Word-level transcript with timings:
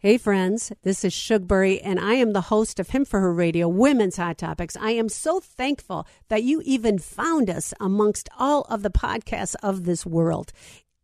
Hey, 0.00 0.16
friends, 0.16 0.70
this 0.84 1.04
is 1.04 1.12
Shugbury, 1.12 1.80
and 1.82 1.98
I 1.98 2.14
am 2.14 2.32
the 2.32 2.42
host 2.42 2.78
of 2.78 2.90
Him 2.90 3.04
for 3.04 3.18
Her 3.18 3.34
Radio 3.34 3.66
Women's 3.66 4.16
Hot 4.16 4.38
Topics. 4.38 4.76
I 4.76 4.92
am 4.92 5.08
so 5.08 5.40
thankful 5.40 6.06
that 6.28 6.44
you 6.44 6.62
even 6.64 7.00
found 7.00 7.50
us 7.50 7.74
amongst 7.80 8.28
all 8.38 8.62
of 8.70 8.84
the 8.84 8.92
podcasts 8.92 9.56
of 9.60 9.82
this 9.82 10.06
world. 10.06 10.52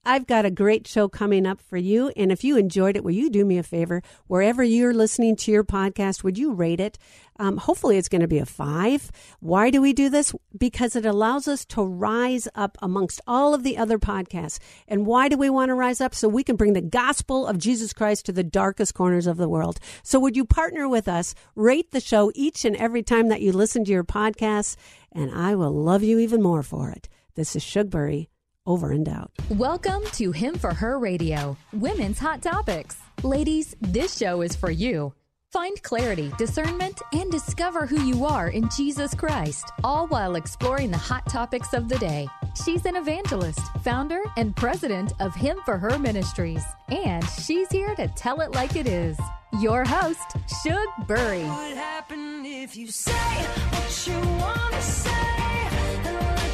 I've 0.07 0.27
got 0.27 0.45
a 0.45 0.51
great 0.51 0.87
show 0.87 1.09
coming 1.09 1.47
up 1.47 1.61
for 1.61 1.77
you. 1.77 2.11
And 2.17 2.31
if 2.31 2.45
you 2.45 2.57
enjoyed 2.57 2.97
it, 2.97 3.05
will 3.05 3.13
you 3.13 3.31
do 3.31 3.45
me 3.45 3.59
a 3.59 3.63
favor? 3.63 4.03
Wherever 4.27 4.63
you're 4.63 4.93
listening 4.93 5.37
to 5.37 5.51
your 5.51 5.65
podcast, 5.65 6.23
would 6.23 6.37
you 6.37 6.53
rate 6.53 6.81
it? 6.81 6.99
Um, 7.39 7.57
hopefully, 7.57 7.97
it's 7.97 8.09
going 8.09 8.21
to 8.21 8.29
be 8.29 8.39
a 8.39 8.47
five. 8.47 9.11
Why 9.41 9.71
do 9.71 9.81
we 9.81 9.93
do 9.93 10.09
this? 10.09 10.35
Because 10.57 10.95
it 10.95 11.05
allows 11.05 11.49
us 11.49 11.65
to 11.67 11.83
rise 11.83 12.47
up 12.55 12.79
amongst 12.81 13.21
all 13.27 13.55
of 13.55 13.63
the 13.63 13.77
other 13.77 13.99
podcasts. 13.99 14.59
And 14.87 15.07
why 15.07 15.29
do 15.29 15.37
we 15.37 15.51
want 15.51 15.71
to 15.71 15.75
rise 15.75 16.01
up? 16.01 16.15
So 16.15 16.29
we 16.29 16.45
can 16.45 16.57
bring 16.57 16.75
the 16.75 16.81
gospel 16.81 17.47
of 17.47 17.59
Jesus 17.59 17.93
Christ 17.93 18.27
to 18.27 18.33
the 18.33 18.45
darkest 18.45 18.95
corners 18.95 19.27
of 19.27 19.37
the 19.37 19.49
world. 19.49 19.81
So, 20.03 20.21
would 20.21 20.37
you 20.37 20.45
partner 20.45 20.89
with 20.89 21.09
us? 21.09 21.35
Rate 21.55 21.91
the 21.91 22.01
show 22.01 22.31
each 22.35 22.65
and 22.65 22.77
every 22.77 23.03
time 23.03 23.29
that 23.29 23.41
you 23.41 23.53
listen 23.53 23.85
to 23.85 23.93
your 23.93 24.05
podcast, 24.05 24.77
and 25.11 25.31
I 25.33 25.55
will 25.55 25.73
love 25.73 26.03
you 26.03 26.19
even 26.19 26.43
more 26.43 26.63
for 26.63 26.91
it. 26.91 27.09
This 27.35 27.57
is 27.57 27.65
Shugbury 27.65 28.29
over 28.67 28.93
and 28.93 29.09
out. 29.09 29.31
Welcome 29.51 30.03
to 30.13 30.33
Him 30.33 30.55
for 30.55 30.73
Her 30.73 30.99
Radio, 30.99 31.57
Women's 31.73 32.19
Hot 32.19 32.43
Topics. 32.43 32.97
Ladies, 33.23 33.77
this 33.81 34.17
show 34.17 34.41
is 34.41 34.57
for 34.57 34.71
you. 34.71 35.13
Find 35.53 35.81
clarity, 35.83 36.33
discernment, 36.37 37.01
and 37.13 37.31
discover 37.31 37.87
who 37.87 38.01
you 38.03 38.25
are 38.25 38.49
in 38.49 38.69
Jesus 38.77 39.15
Christ, 39.15 39.71
all 39.85 40.09
while 40.09 40.35
exploring 40.35 40.91
the 40.91 40.99
hot 40.99 41.29
topics 41.29 41.73
of 41.75 41.89
the 41.89 41.99
day. 41.99 42.27
She's 42.65 42.87
an 42.87 42.97
evangelist, 42.97 43.61
founder, 43.85 44.21
and 44.37 44.57
president 44.57 45.13
of 45.21 45.33
Him 45.35 45.59
for 45.65 45.79
Her 45.79 45.97
Ministries, 45.99 46.65
and 46.89 47.25
she's 47.29 47.71
here 47.71 47.95
to 47.95 48.09
tell 48.09 48.41
it 48.41 48.53
like 48.53 48.75
it 48.75 48.89
is. 48.89 49.17
Your 49.61 49.85
host, 49.85 50.37
Shug 50.65 50.89
Bury. 51.07 51.43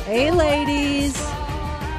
Hey, 0.05 0.31
ladies. 0.31 1.50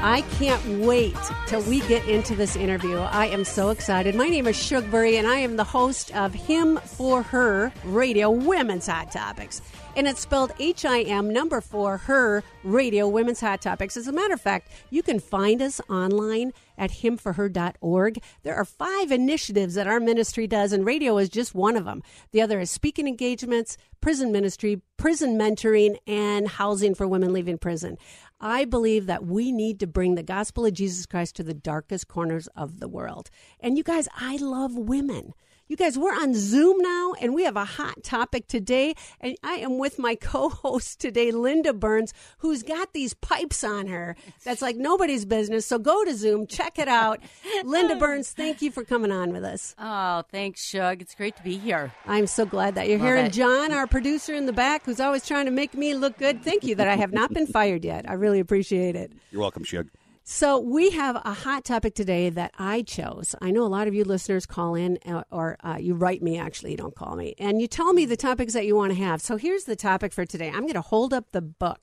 I 0.04 0.22
can't 0.40 0.80
wait 0.80 1.16
till 1.46 1.62
we 1.62 1.82
get 1.82 2.08
into 2.08 2.36
this 2.36 2.56
interview. 2.56 2.98
I 2.98 3.28
am 3.28 3.46
so 3.46 3.70
excited. 3.70 4.16
My 4.16 4.30
name 4.30 4.48
is 4.48 4.56
Shugbury, 4.56 5.20
and 5.20 5.28
I 5.28 5.36
am 5.36 5.58
the 5.58 5.64
host 5.64 6.16
of 6.16 6.34
Him 6.34 6.78
for 6.78 7.22
Her 7.22 7.72
Radio 7.84 8.32
Women's 8.32 8.88
Hot 8.88 9.12
Topics. 9.12 9.62
And 9.96 10.08
it's 10.08 10.22
spelled 10.22 10.54
H 10.58 10.86
I 10.86 11.02
M 11.02 11.32
number 11.32 11.62
four 11.62 11.98
Her 11.98 12.44
Radio 12.64 13.08
Women's 13.08 13.42
Hot 13.42 13.62
Topics. 13.62 13.96
As 13.96 14.08
a 14.08 14.12
matter 14.12 14.34
of 14.34 14.42
fact, 14.42 14.72
you 14.90 15.04
can 15.04 15.20
find 15.20 15.62
us 15.62 15.80
online 15.88 16.52
at 16.82 16.92
himforher.org. 16.92 18.24
There 18.42 18.56
are 18.56 18.66
five 18.66 19.12
initiatives 19.12 19.76
that 19.76 19.86
our 19.86 20.00
ministry 20.00 20.48
does, 20.48 20.74
and 20.74 20.84
radio 20.84 21.20
is 21.20 21.30
just 21.30 21.54
one 21.54 21.78
of 21.78 21.86
them. 21.86 22.02
The 22.32 22.42
other 22.42 22.60
is 22.60 22.72
speaking 22.72 23.08
engagements, 23.08 23.78
prison 24.02 24.32
ministry, 24.32 24.82
prison 24.98 25.38
mentoring, 25.38 25.98
and 26.08 26.48
housing 26.48 26.96
for 26.96 27.08
women 27.08 27.32
leaving 27.32 27.60
prison. 27.60 28.00
I 28.40 28.66
believe 28.66 29.06
that 29.06 29.24
we 29.24 29.52
need 29.52 29.80
to 29.82 29.88
bring 29.88 30.16
the 30.16 30.24
gospel 30.24 30.66
of 30.66 30.74
Jesus 30.74 31.06
Christ 31.06 31.36
to 31.36 31.44
the 31.44 31.54
darkest 31.54 32.08
corners 32.08 32.48
of 32.56 32.80
the 32.80 32.88
world. 32.88 33.30
And 33.60 33.78
you 33.78 33.84
guys, 33.84 34.08
I 34.20 34.38
love 34.38 34.76
women. 34.76 35.34
You 35.72 35.78
guys, 35.78 35.98
we're 35.98 36.14
on 36.14 36.34
Zoom 36.34 36.80
now 36.80 37.14
and 37.22 37.34
we 37.34 37.46
have 37.46 37.56
a 37.56 37.64
hot 37.64 38.04
topic 38.04 38.50
today. 38.50 38.94
And 39.22 39.38
I 39.42 39.54
am 39.54 39.78
with 39.78 39.98
my 39.98 40.16
co 40.22 40.50
host 40.50 41.00
today, 41.00 41.32
Linda 41.32 41.72
Burns, 41.72 42.14
who's 42.40 42.62
got 42.62 42.92
these 42.92 43.14
pipes 43.14 43.64
on 43.64 43.88
her 43.88 44.18
that's 44.44 44.62
like 44.62 44.76
nobody's 44.76 45.24
business. 45.24 45.66
So 45.66 45.80
go 45.80 46.04
to 46.04 46.14
Zoom, 46.14 46.46
check 46.46 46.78
it 46.78 46.90
out. 46.90 47.22
Linda 47.64 47.96
Burns, 47.96 48.32
thank 48.32 48.62
you 48.62 48.70
for 48.70 48.84
coming 48.84 49.14
on 49.14 49.32
with 49.32 49.46
us. 49.46 49.74
Oh, 49.80 50.24
thanks, 50.30 50.62
Shug. 50.62 51.02
It's 51.02 51.16
great 51.16 51.38
to 51.38 51.44
be 51.44 51.58
here. 51.58 51.94
I'm 52.06 52.28
so 52.28 52.46
glad 52.46 52.76
that 52.76 52.90
you're 52.90 53.00
Love 53.00 53.08
here. 53.08 53.16
And. 53.16 53.34
John, 53.34 53.72
our 53.72 53.88
producer 53.88 54.34
in 54.34 54.48
the 54.48 54.52
back, 54.52 54.84
who's 54.84 55.00
always 55.00 55.26
trying 55.26 55.46
to 55.46 55.52
make 55.52 55.74
me 55.74 55.96
look 55.96 56.18
good, 56.18 56.44
thank 56.44 56.66
you 56.66 56.76
that 56.76 56.90
I 56.90 56.98
have 56.98 57.14
not 57.14 57.34
been 57.34 57.48
fired 57.48 57.86
yet. 57.86 58.10
I 58.10 58.16
really 58.16 58.42
appreciate 58.42 58.98
it. 58.98 59.14
You're 59.32 59.40
welcome, 59.40 59.64
Shug. 59.64 59.88
So 60.34 60.60
we 60.60 60.92
have 60.92 61.18
a 61.18 61.34
hot 61.34 61.66
topic 61.66 61.94
today 61.94 62.30
that 62.30 62.54
I 62.58 62.84
chose. 62.84 63.36
I 63.42 63.52
know 63.52 63.64
a 63.64 63.68
lot 63.68 63.90
of 63.90 63.94
you 63.94 64.06
listeners 64.06 64.46
call 64.46 64.76
in, 64.76 64.98
uh, 65.06 65.24
or 65.30 65.58
uh, 65.62 65.76
you 65.78 65.94
write 65.94 66.24
me. 66.24 66.40
Actually, 66.40 66.72
you 66.72 66.78
don't 66.78 66.96
call 66.96 67.18
me, 67.18 67.36
and 67.38 67.60
you 67.60 67.68
tell 67.68 67.92
me 67.92 68.06
the 68.06 68.16
topics 68.16 68.54
that 68.54 68.66
you 68.66 68.74
want 68.74 68.94
to 68.94 68.98
have. 68.98 69.22
So 69.22 69.36
here's 69.36 69.66
the 69.66 69.76
topic 69.76 70.14
for 70.14 70.26
today. 70.26 70.48
I'm 70.48 70.62
going 70.62 70.76
to 70.76 70.82
hold 70.82 71.14
up 71.14 71.34
the 71.34 71.42
book. 71.42 71.82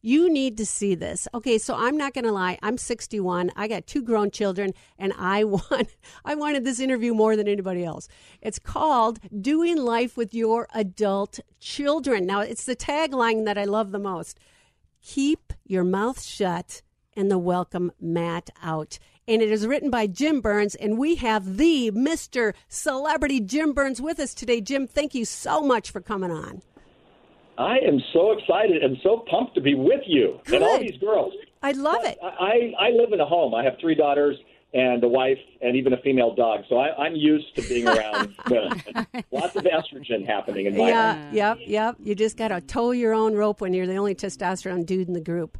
You 0.00 0.32
need 0.32 0.56
to 0.58 0.64
see 0.64 0.94
this. 0.94 1.26
Okay, 1.34 1.58
so 1.58 1.74
I'm 1.74 1.96
not 1.96 2.14
going 2.14 2.24
to 2.24 2.30
lie. 2.30 2.56
I'm 2.62 2.78
61. 2.78 3.50
I 3.56 3.66
got 3.66 3.88
two 3.88 4.04
grown 4.04 4.30
children, 4.30 4.74
and 4.96 5.12
I 5.18 5.42
want 5.54 5.88
I 6.24 6.36
wanted 6.36 6.64
this 6.64 6.78
interview 6.78 7.14
more 7.14 7.34
than 7.34 7.48
anybody 7.48 7.84
else. 7.84 8.06
It's 8.40 8.60
called 8.60 9.18
"Doing 9.42 9.76
Life 9.76 10.16
with 10.16 10.32
Your 10.32 10.68
Adult 10.72 11.40
Children." 11.58 12.26
Now, 12.26 12.42
it's 12.42 12.64
the 12.64 12.76
tagline 12.76 13.44
that 13.44 13.58
I 13.58 13.64
love 13.64 13.90
the 13.90 13.98
most. 13.98 14.38
Keep 15.02 15.52
your 15.64 15.82
mouth 15.82 16.22
shut 16.22 16.82
and 17.18 17.30
the 17.30 17.38
welcome 17.38 17.90
mat 18.00 18.48
out. 18.62 19.00
And 19.26 19.42
it 19.42 19.50
is 19.50 19.66
written 19.66 19.90
by 19.90 20.06
Jim 20.06 20.40
Burns, 20.40 20.76
and 20.76 20.96
we 20.96 21.16
have 21.16 21.56
the 21.56 21.90
Mr. 21.90 22.54
Celebrity 22.68 23.40
Jim 23.40 23.72
Burns 23.72 24.00
with 24.00 24.20
us 24.20 24.32
today. 24.32 24.60
Jim, 24.60 24.86
thank 24.86 25.16
you 25.16 25.24
so 25.24 25.60
much 25.60 25.90
for 25.90 26.00
coming 26.00 26.30
on. 26.30 26.62
I 27.58 27.78
am 27.78 28.00
so 28.12 28.30
excited 28.30 28.84
and 28.84 28.96
so 29.02 29.24
pumped 29.28 29.56
to 29.56 29.60
be 29.60 29.74
with 29.74 30.02
you 30.06 30.38
and 30.46 30.62
all 30.62 30.78
these 30.78 30.96
girls. 30.98 31.32
I 31.60 31.72
love 31.72 32.04
it. 32.04 32.18
I, 32.22 32.72
I 32.78 32.90
live 32.90 33.12
in 33.12 33.20
a 33.20 33.26
home. 33.26 33.52
I 33.52 33.64
have 33.64 33.74
three 33.80 33.96
daughters 33.96 34.36
and 34.74 35.02
a 35.02 35.08
wife 35.08 35.38
and 35.62 35.76
even 35.76 35.92
a 35.92 35.96
female 35.98 36.34
dog. 36.34 36.64
So 36.68 36.76
I, 36.76 36.94
I'm 37.04 37.16
used 37.16 37.54
to 37.56 37.62
being 37.62 37.88
around 37.88 38.34
women. 38.50 38.82
Lots 39.30 39.56
of 39.56 39.64
estrogen 39.64 40.26
happening 40.26 40.66
in 40.66 40.76
my 40.76 40.84
home. 40.84 40.88
Yeah, 40.88 41.30
yep, 41.32 41.58
yep. 41.66 41.96
You 42.02 42.14
just 42.14 42.36
got 42.36 42.48
to 42.48 42.60
tow 42.60 42.90
your 42.90 43.14
own 43.14 43.34
rope 43.34 43.60
when 43.60 43.72
you're 43.72 43.86
the 43.86 43.96
only 43.96 44.14
testosterone 44.14 44.84
dude 44.84 45.08
in 45.08 45.14
the 45.14 45.20
group. 45.20 45.56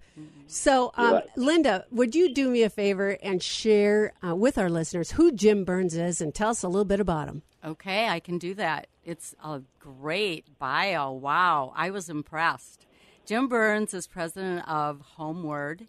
So, 0.47 0.93
um, 0.97 1.13
Right. 1.15 1.25
Linda, 1.37 1.85
would 1.91 2.15
you 2.15 2.33
do 2.35 2.49
me 2.51 2.63
a 2.63 2.71
favor 2.71 3.17
and 3.23 3.43
share 3.43 4.13
uh, 4.27 4.35
with 4.35 4.57
our 4.59 4.71
listeners 4.71 5.13
who 5.13 5.33
Jim 5.33 5.65
Burns 5.65 5.95
is 5.95 6.21
and 6.21 6.35
tell 6.35 6.51
us 6.51 6.63
a 6.63 6.69
little 6.69 6.85
bit 6.87 7.01
about 7.01 7.29
him? 7.29 7.43
Okay, 7.65 8.09
I 8.09 8.21
can 8.21 8.39
do 8.39 8.55
that. 8.55 8.87
It's 9.05 9.35
a 9.43 9.63
great 9.79 10.59
bio. 10.59 11.13
Wow, 11.13 11.73
I 11.77 11.91
was 11.91 12.09
impressed. 12.09 12.87
Jim 13.27 13.49
Burns 13.49 13.93
is 13.93 14.07
president 14.07 14.67
of 14.69 15.03
HomeWord 15.19 15.87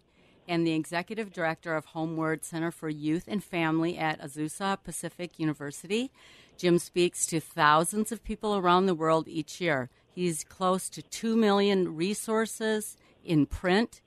and 0.50 0.66
the 0.66 0.74
executive 0.74 1.32
director 1.32 1.76
of 1.76 1.86
HomeWord 1.86 2.42
Center 2.42 2.72
for 2.72 2.88
Youth 2.88 3.26
and 3.28 3.42
Family 3.42 3.96
at 3.96 4.20
Azusa 4.20 4.82
Pacific 4.82 5.38
University. 5.38 6.10
Jim 6.58 6.80
speaks 6.80 7.24
to 7.26 7.38
thousands 7.38 8.10
of 8.10 8.24
people 8.24 8.56
around 8.56 8.86
the 8.86 8.94
world 8.94 9.28
each 9.28 9.60
year. 9.60 9.90
He's 10.12 10.42
close 10.42 10.88
to 10.90 11.02
2 11.02 11.36
million 11.36 11.94
resources 11.94 12.96
in 13.24 13.46
print, 13.46 14.00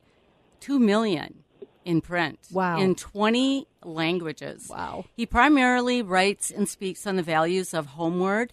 2 0.60 0.80
million 0.80 1.46
in 1.86 2.02
print. 2.02 2.40
Wow. 2.52 2.78
In 2.78 2.96
20 2.96 3.66
languages. 3.86 4.68
Wow. 4.70 5.06
He 5.16 5.26
primarily 5.26 6.02
writes 6.02 6.52
and 6.52 6.68
speaks 6.68 7.08
on 7.08 7.16
the 7.16 7.24
values 7.24 7.74
of 7.74 7.92
HomeWord, 7.92 8.50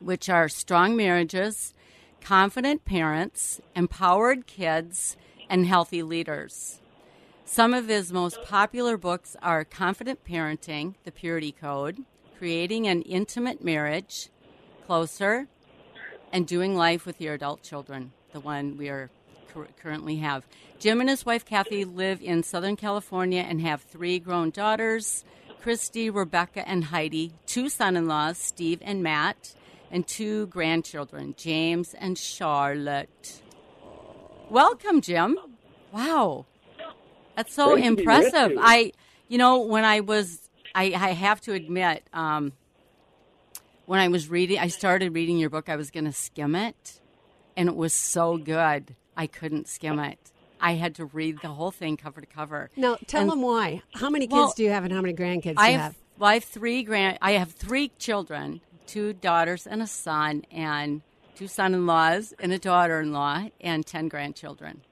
which 0.00 0.28
are 0.28 0.50
strong 0.50 0.96
marriages, 0.96 1.72
confident 2.20 2.84
parents, 2.84 3.58
empowered 3.74 4.46
kids, 4.46 5.16
and 5.48 5.66
healthy 5.66 6.02
leaders. 6.02 6.79
Some 7.50 7.74
of 7.74 7.88
his 7.88 8.12
most 8.12 8.44
popular 8.44 8.96
books 8.96 9.34
are 9.42 9.64
Confident 9.64 10.24
Parenting, 10.24 10.94
The 11.02 11.10
Purity 11.10 11.50
Code, 11.50 12.04
Creating 12.38 12.86
an 12.86 13.02
Intimate 13.02 13.64
Marriage, 13.64 14.28
Closer, 14.86 15.48
and 16.32 16.46
Doing 16.46 16.76
Life 16.76 17.04
with 17.04 17.20
Your 17.20 17.34
Adult 17.34 17.64
Children, 17.64 18.12
the 18.32 18.38
one 18.38 18.76
we 18.76 18.88
are 18.88 19.10
currently 19.82 20.18
have. 20.18 20.46
Jim 20.78 21.00
and 21.00 21.10
his 21.10 21.26
wife 21.26 21.44
Kathy 21.44 21.84
live 21.84 22.22
in 22.22 22.44
Southern 22.44 22.76
California 22.76 23.40
and 23.42 23.60
have 23.62 23.82
three 23.82 24.20
grown 24.20 24.50
daughters 24.50 25.24
Christy, 25.60 26.08
Rebecca, 26.08 26.66
and 26.68 26.84
Heidi, 26.84 27.32
two 27.46 27.68
son 27.68 27.96
in 27.96 28.06
laws, 28.06 28.38
Steve 28.38 28.78
and 28.80 29.02
Matt, 29.02 29.56
and 29.90 30.06
two 30.06 30.46
grandchildren, 30.46 31.34
James 31.36 31.94
and 31.94 32.16
Charlotte. 32.16 33.42
Welcome, 34.48 35.00
Jim. 35.00 35.36
Wow. 35.90 36.46
That's 37.36 37.54
so 37.54 37.72
Great 37.72 37.76
to 37.76 37.82
be 37.82 37.90
with 37.90 37.98
impressive. 38.00 38.50
you. 38.52 38.58
I, 38.60 38.92
you 39.28 39.38
know, 39.38 39.60
when 39.60 39.84
I 39.84 40.00
was, 40.00 40.48
I, 40.74 40.84
I 40.94 41.10
have 41.12 41.40
to 41.42 41.52
admit, 41.52 42.02
um, 42.12 42.52
when 43.86 44.00
I 44.00 44.08
was 44.08 44.28
reading, 44.28 44.58
I 44.58 44.68
started 44.68 45.14
reading 45.14 45.38
your 45.38 45.50
book, 45.50 45.68
I 45.68 45.76
was 45.76 45.90
going 45.90 46.04
to 46.04 46.12
skim 46.12 46.54
it, 46.54 47.00
and 47.56 47.68
it 47.68 47.74
was 47.76 47.92
so 47.92 48.36
good. 48.36 48.94
I 49.16 49.26
couldn't 49.26 49.68
skim 49.68 49.98
it. 49.98 50.18
I 50.60 50.74
had 50.74 50.94
to 50.96 51.06
read 51.06 51.40
the 51.40 51.48
whole 51.48 51.70
thing 51.70 51.96
cover 51.96 52.20
to 52.20 52.26
cover. 52.26 52.70
Now, 52.76 52.98
tell 53.06 53.22
And- 53.22 53.30
them 53.32 53.42
why. 53.42 53.82
How 53.94 54.10
many 54.10 54.26
kids 54.26 54.34
Well, 54.34 54.52
do 54.56 54.62
you 54.62 54.70
have 54.70 54.84
and 54.84 54.92
how 54.92 55.00
many 55.00 55.14
grandkids 55.14 55.54
do 55.56 55.62
I 55.62 55.68
you 55.70 55.72
have, 55.78 55.80
have? 55.80 55.96
well, 56.18 56.30
I 56.30 56.34
have 56.34 56.44
three 56.44 56.82
grand. 56.82 57.18
I 57.22 57.32
have 57.32 57.52
three 57.52 57.90
children, 57.98 58.60
two 58.86 59.12
daughters 59.14 59.66
and 59.66 59.80
a 59.82 59.86
son, 59.86 60.44
and 60.52 61.00
two 61.34 61.48
son-in-laws 61.48 62.34
and 62.38 62.52
a 62.52 62.58
daughter-in-law, 62.58 63.48
and 63.62 63.86
ten 63.86 64.08
grandchildren. 64.08 64.82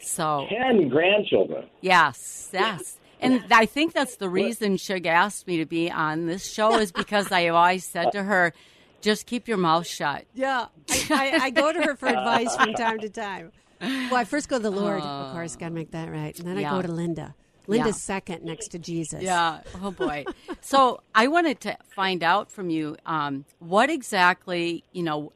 So 0.00 0.46
Ten 0.48 0.88
grandchildren. 0.88 1.66
yes, 1.80 2.50
yes. 2.54 2.98
And 3.22 3.44
I 3.52 3.66
think 3.66 3.92
that's 3.92 4.16
the 4.16 4.30
reason 4.30 4.78
Shug 4.78 5.04
asked 5.04 5.46
me 5.46 5.58
to 5.58 5.66
be 5.66 5.90
on 5.90 6.24
this 6.26 6.50
show 6.50 6.78
is 6.78 6.90
because 6.90 7.30
I 7.30 7.48
always 7.48 7.84
said 7.84 8.12
to 8.12 8.22
her, 8.22 8.54
just 9.02 9.26
keep 9.26 9.46
your 9.46 9.58
mouth 9.58 9.86
shut. 9.86 10.24
Yeah, 10.34 10.66
I, 10.90 11.06
I, 11.10 11.44
I 11.44 11.50
go 11.50 11.70
to 11.70 11.82
her 11.82 11.96
for 11.96 12.06
advice 12.08 12.54
from 12.56 12.72
time 12.74 12.98
to 13.00 13.10
time. 13.10 13.52
Well, 13.80 14.14
I 14.16 14.24
first 14.24 14.48
go 14.48 14.56
to 14.56 14.62
the 14.62 14.70
Lord, 14.70 15.02
of 15.02 15.32
course, 15.32 15.56
got 15.56 15.68
to 15.68 15.74
make 15.74 15.90
that 15.90 16.10
right, 16.10 16.38
and 16.38 16.48
then 16.48 16.56
I 16.58 16.70
go 16.70 16.80
to 16.82 16.90
Linda. 16.92 17.34
Linda's 17.66 17.96
Yeah. 17.96 18.00
second 18.00 18.42
next 18.44 18.68
to 18.68 18.78
Jesus. 18.78 19.22
Yeah. 19.22 19.60
Oh 19.82 19.90
boy. 19.90 20.24
so 20.62 21.02
I 21.14 21.28
wanted 21.28 21.60
to 21.60 21.76
find 21.94 22.22
out 22.22 22.50
from 22.50 22.68
you 22.70 22.96
um, 23.06 23.44
what 23.58 23.90
exactly 23.90 24.82
you 24.92 25.02
know 25.02 25.32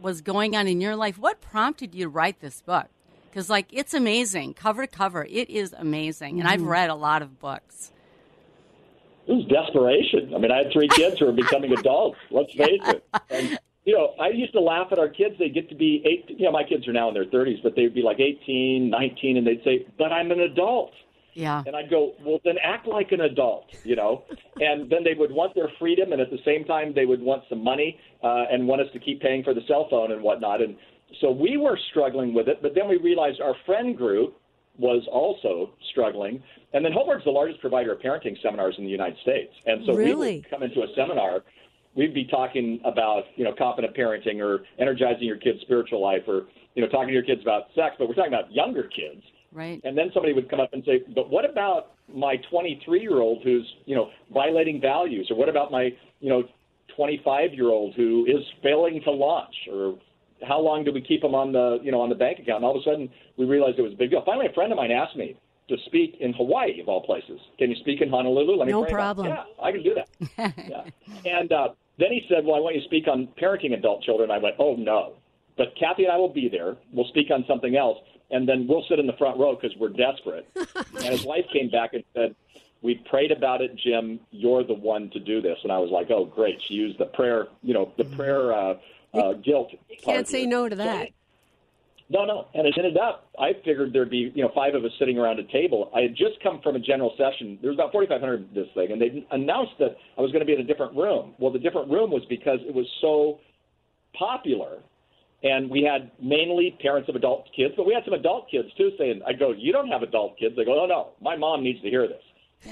was 0.00 0.20
going 0.22 0.56
on 0.56 0.66
in 0.68 0.80
your 0.80 0.94
life. 0.96 1.18
What 1.18 1.40
prompted 1.40 1.94
you 1.94 2.04
to 2.04 2.08
write 2.08 2.40
this 2.40 2.62
book? 2.62 2.86
Because 3.38 3.50
like 3.50 3.68
it's 3.70 3.94
amazing, 3.94 4.54
cover 4.54 4.84
to 4.84 4.88
cover. 4.88 5.24
It 5.24 5.48
is 5.48 5.72
amazing, 5.72 6.40
and 6.40 6.48
I've 6.48 6.62
read 6.62 6.90
a 6.90 6.96
lot 6.96 7.22
of 7.22 7.38
books. 7.38 7.92
It 9.28 9.32
was 9.32 9.46
desperation. 9.46 10.34
I 10.34 10.38
mean, 10.38 10.50
I 10.50 10.64
had 10.64 10.72
three 10.72 10.88
kids 10.88 11.20
who 11.20 11.26
were 11.26 11.32
becoming 11.32 11.72
adults. 11.78 12.18
Let's 12.32 12.52
face 12.52 12.80
it. 12.82 13.04
And, 13.30 13.56
you 13.84 13.94
know, 13.94 14.08
I 14.20 14.30
used 14.30 14.54
to 14.54 14.60
laugh 14.60 14.88
at 14.90 14.98
our 14.98 15.08
kids. 15.08 15.36
They'd 15.38 15.54
get 15.54 15.68
to 15.68 15.76
be 15.76 16.02
eight. 16.04 16.36
You 16.36 16.46
know, 16.46 16.50
my 16.50 16.64
kids 16.64 16.88
are 16.88 16.92
now 16.92 17.06
in 17.06 17.14
their 17.14 17.26
30s, 17.26 17.62
but 17.62 17.76
they'd 17.76 17.94
be 17.94 18.02
like 18.02 18.18
18, 18.18 18.90
19, 18.90 19.36
and 19.36 19.46
they'd 19.46 19.62
say, 19.62 19.86
"But 19.96 20.12
I'm 20.12 20.32
an 20.32 20.40
adult." 20.40 20.90
Yeah. 21.34 21.62
And 21.64 21.76
I'd 21.76 21.88
go, 21.88 22.14
well, 22.24 22.40
then 22.44 22.56
act 22.64 22.88
like 22.88 23.12
an 23.12 23.20
adult, 23.20 23.66
you 23.84 23.94
know? 23.94 24.24
and 24.56 24.90
then 24.90 25.04
they 25.04 25.14
would 25.14 25.30
want 25.30 25.54
their 25.54 25.70
freedom, 25.78 26.10
and 26.10 26.20
at 26.20 26.30
the 26.30 26.40
same 26.44 26.64
time, 26.64 26.92
they 26.92 27.06
would 27.06 27.22
want 27.22 27.44
some 27.48 27.62
money 27.62 27.96
uh, 28.24 28.46
and 28.50 28.66
want 28.66 28.80
us 28.80 28.88
to 28.94 28.98
keep 28.98 29.20
paying 29.20 29.44
for 29.44 29.54
the 29.54 29.60
cell 29.68 29.86
phone 29.88 30.10
and 30.10 30.20
whatnot. 30.20 30.60
And 30.60 30.76
so 31.20 31.30
we 31.30 31.56
were 31.56 31.78
struggling 31.90 32.34
with 32.34 32.48
it, 32.48 32.60
but 32.62 32.74
then 32.74 32.88
we 32.88 32.96
realized 32.98 33.40
our 33.40 33.54
friend 33.66 33.96
group 33.96 34.36
was 34.78 35.06
also 35.10 35.70
struggling. 35.90 36.42
And 36.72 36.84
then 36.84 36.92
HomeWord's 36.92 37.24
the 37.24 37.30
largest 37.30 37.60
provider 37.60 37.92
of 37.92 37.98
parenting 37.98 38.40
seminars 38.42 38.74
in 38.78 38.84
the 38.84 38.90
United 38.90 39.18
States. 39.22 39.52
And 39.66 39.84
so 39.86 39.94
we 39.94 40.04
Really? 40.04 40.36
would 40.36 40.50
come 40.50 40.62
into 40.62 40.82
a 40.82 40.86
seminar, 40.94 41.42
we'd 41.96 42.14
be 42.14 42.24
talking 42.26 42.80
about, 42.84 43.24
you 43.36 43.44
know, 43.44 43.54
confident 43.58 43.96
parenting 43.96 44.40
or 44.40 44.64
energizing 44.78 45.26
your 45.26 45.36
kid's 45.38 45.60
spiritual 45.62 46.00
life 46.00 46.22
or, 46.28 46.46
you 46.74 46.82
know, 46.82 46.88
talking 46.88 47.08
to 47.08 47.14
your 47.14 47.24
kids 47.24 47.42
about 47.42 47.64
sex, 47.74 47.96
but 47.98 48.08
we're 48.08 48.14
talking 48.14 48.32
about 48.32 48.52
younger 48.52 48.84
kids. 48.84 49.22
Right. 49.50 49.80
And 49.82 49.96
then 49.96 50.10
somebody 50.12 50.34
would 50.34 50.48
come 50.50 50.60
up 50.60 50.74
and 50.74 50.84
say, 50.84 51.02
"But 51.14 51.30
what 51.30 51.48
about 51.48 51.92
my 52.14 52.36
23-year-old 52.52 53.42
who's, 53.42 53.66
you 53.86 53.96
know, 53.96 54.10
violating 54.32 54.80
values, 54.80 55.28
or 55.30 55.36
what 55.36 55.48
about 55.48 55.72
my, 55.72 55.90
you 56.20 56.28
know, 56.28 56.44
25-year-old 56.96 57.94
who 57.94 58.26
is 58.26 58.44
failing 58.62 59.00
to 59.04 59.10
launch, 59.10 59.54
or 59.72 59.98
how 60.46 60.60
long 60.60 60.84
do 60.84 60.92
we 60.92 61.00
keep 61.00 61.22
them 61.22 61.34
on 61.34 61.52
the, 61.52 61.78
you 61.82 61.92
know, 61.92 62.00
on 62.00 62.08
the 62.08 62.14
bank 62.14 62.38
account?" 62.38 62.58
And 62.58 62.64
all 62.64 62.76
of 62.76 62.82
a 62.82 62.84
sudden, 62.84 63.08
we 63.36 63.46
realized 63.46 63.78
it 63.78 63.82
was 63.82 63.92
a 63.92 63.96
big 63.96 64.10
deal. 64.10 64.22
Finally, 64.24 64.46
a 64.46 64.52
friend 64.52 64.72
of 64.72 64.76
mine 64.76 64.90
asked 64.90 65.16
me 65.16 65.36
to 65.68 65.76
speak 65.86 66.16
in 66.20 66.32
Hawaii, 66.32 66.80
of 66.80 66.88
all 66.88 67.02
places. 67.02 67.40
Can 67.58 67.70
you 67.70 67.76
speak 67.76 68.00
in 68.00 68.08
Honolulu? 68.08 68.56
Let 68.56 68.66
me 68.66 68.72
No 68.72 68.82
about 68.82 68.92
problem. 68.92 69.26
Yeah, 69.28 69.44
I 69.62 69.72
can 69.72 69.82
do 69.82 69.94
that. 69.94 70.54
yeah. 70.68 70.84
And 71.24 71.52
uh, 71.52 71.68
then 71.98 72.10
he 72.10 72.24
said, 72.28 72.44
"Well, 72.44 72.56
I 72.56 72.60
want 72.60 72.74
you 72.74 72.80
to 72.80 72.86
speak 72.86 73.06
on 73.08 73.28
parenting 73.40 73.74
adult 73.74 74.02
children." 74.02 74.30
I 74.30 74.38
went, 74.38 74.56
"Oh 74.58 74.74
no." 74.76 75.14
But 75.56 75.74
Kathy 75.78 76.04
and 76.04 76.12
I 76.12 76.16
will 76.16 76.32
be 76.32 76.48
there. 76.48 76.76
We'll 76.92 77.08
speak 77.08 77.30
on 77.32 77.44
something 77.48 77.76
else, 77.76 77.98
and 78.30 78.48
then 78.48 78.66
we'll 78.68 78.84
sit 78.88 78.98
in 78.98 79.06
the 79.06 79.14
front 79.14 79.38
row 79.38 79.56
because 79.56 79.76
we're 79.76 79.88
desperate. 79.88 80.48
and 80.56 81.04
his 81.04 81.24
wife 81.24 81.44
came 81.52 81.68
back 81.68 81.94
and 81.94 82.04
said, 82.14 82.34
"We 82.80 83.02
prayed 83.10 83.32
about 83.32 83.60
it, 83.60 83.76
Jim. 83.76 84.20
You're 84.30 84.64
the 84.64 84.74
one 84.74 85.10
to 85.10 85.20
do 85.20 85.42
this." 85.42 85.58
And 85.64 85.72
I 85.72 85.78
was 85.78 85.90
like, 85.90 86.10
"Oh, 86.10 86.24
great!" 86.24 86.60
She 86.66 86.74
used 86.74 86.98
the 86.98 87.06
prayer, 87.06 87.48
you 87.62 87.74
know, 87.74 87.92
the 87.98 88.04
prayer 88.04 88.52
uh, 88.54 88.74
uh, 89.14 89.32
guilt. 89.34 89.72
You 89.88 89.96
can't 90.02 90.28
say 90.28 90.46
no 90.46 90.68
to 90.68 90.76
that. 90.76 91.10
No, 92.10 92.24
no. 92.24 92.46
And 92.54 92.66
it 92.66 92.74
ended 92.76 92.96
up, 92.96 93.28
I 93.38 93.52
figured 93.64 93.92
there'd 93.92 94.10
be, 94.10 94.32
you 94.34 94.42
know, 94.42 94.50
five 94.54 94.74
of 94.74 94.84
us 94.84 94.90
sitting 94.98 95.18
around 95.18 95.38
a 95.38 95.44
table. 95.52 95.90
I 95.94 96.00
had 96.02 96.16
just 96.16 96.42
come 96.42 96.60
from 96.62 96.74
a 96.74 96.78
general 96.78 97.12
session. 97.18 97.58
There 97.60 97.70
was 97.70 97.76
about 97.76 97.92
4,500 97.92 98.54
this 98.54 98.66
thing, 98.74 98.92
and 98.92 99.00
they 99.00 99.26
announced 99.30 99.72
that 99.78 99.96
I 100.16 100.22
was 100.22 100.32
going 100.32 100.40
to 100.40 100.46
be 100.46 100.54
in 100.54 100.60
a 100.60 100.64
different 100.64 100.96
room. 100.96 101.34
Well, 101.38 101.52
the 101.52 101.58
different 101.58 101.90
room 101.90 102.10
was 102.10 102.22
because 102.28 102.60
it 102.66 102.74
was 102.74 102.86
so 103.02 103.40
popular. 104.18 104.78
And 105.42 105.70
we 105.70 105.82
had 105.82 106.10
mainly 106.20 106.76
parents 106.80 107.08
of 107.08 107.14
adult 107.14 107.48
kids, 107.54 107.74
but 107.76 107.86
we 107.86 107.92
had 107.92 108.04
some 108.04 108.14
adult 108.14 108.50
kids 108.50 108.68
too 108.76 108.90
saying, 108.98 109.20
I 109.26 109.34
go, 109.34 109.52
you 109.52 109.72
don't 109.72 109.88
have 109.88 110.02
adult 110.02 110.38
kids. 110.38 110.56
They 110.56 110.64
go, 110.64 110.82
oh, 110.82 110.86
no, 110.86 111.10
my 111.20 111.36
mom 111.36 111.62
needs 111.62 111.80
to 111.82 111.90
hear 111.90 112.08
this. 112.08 112.22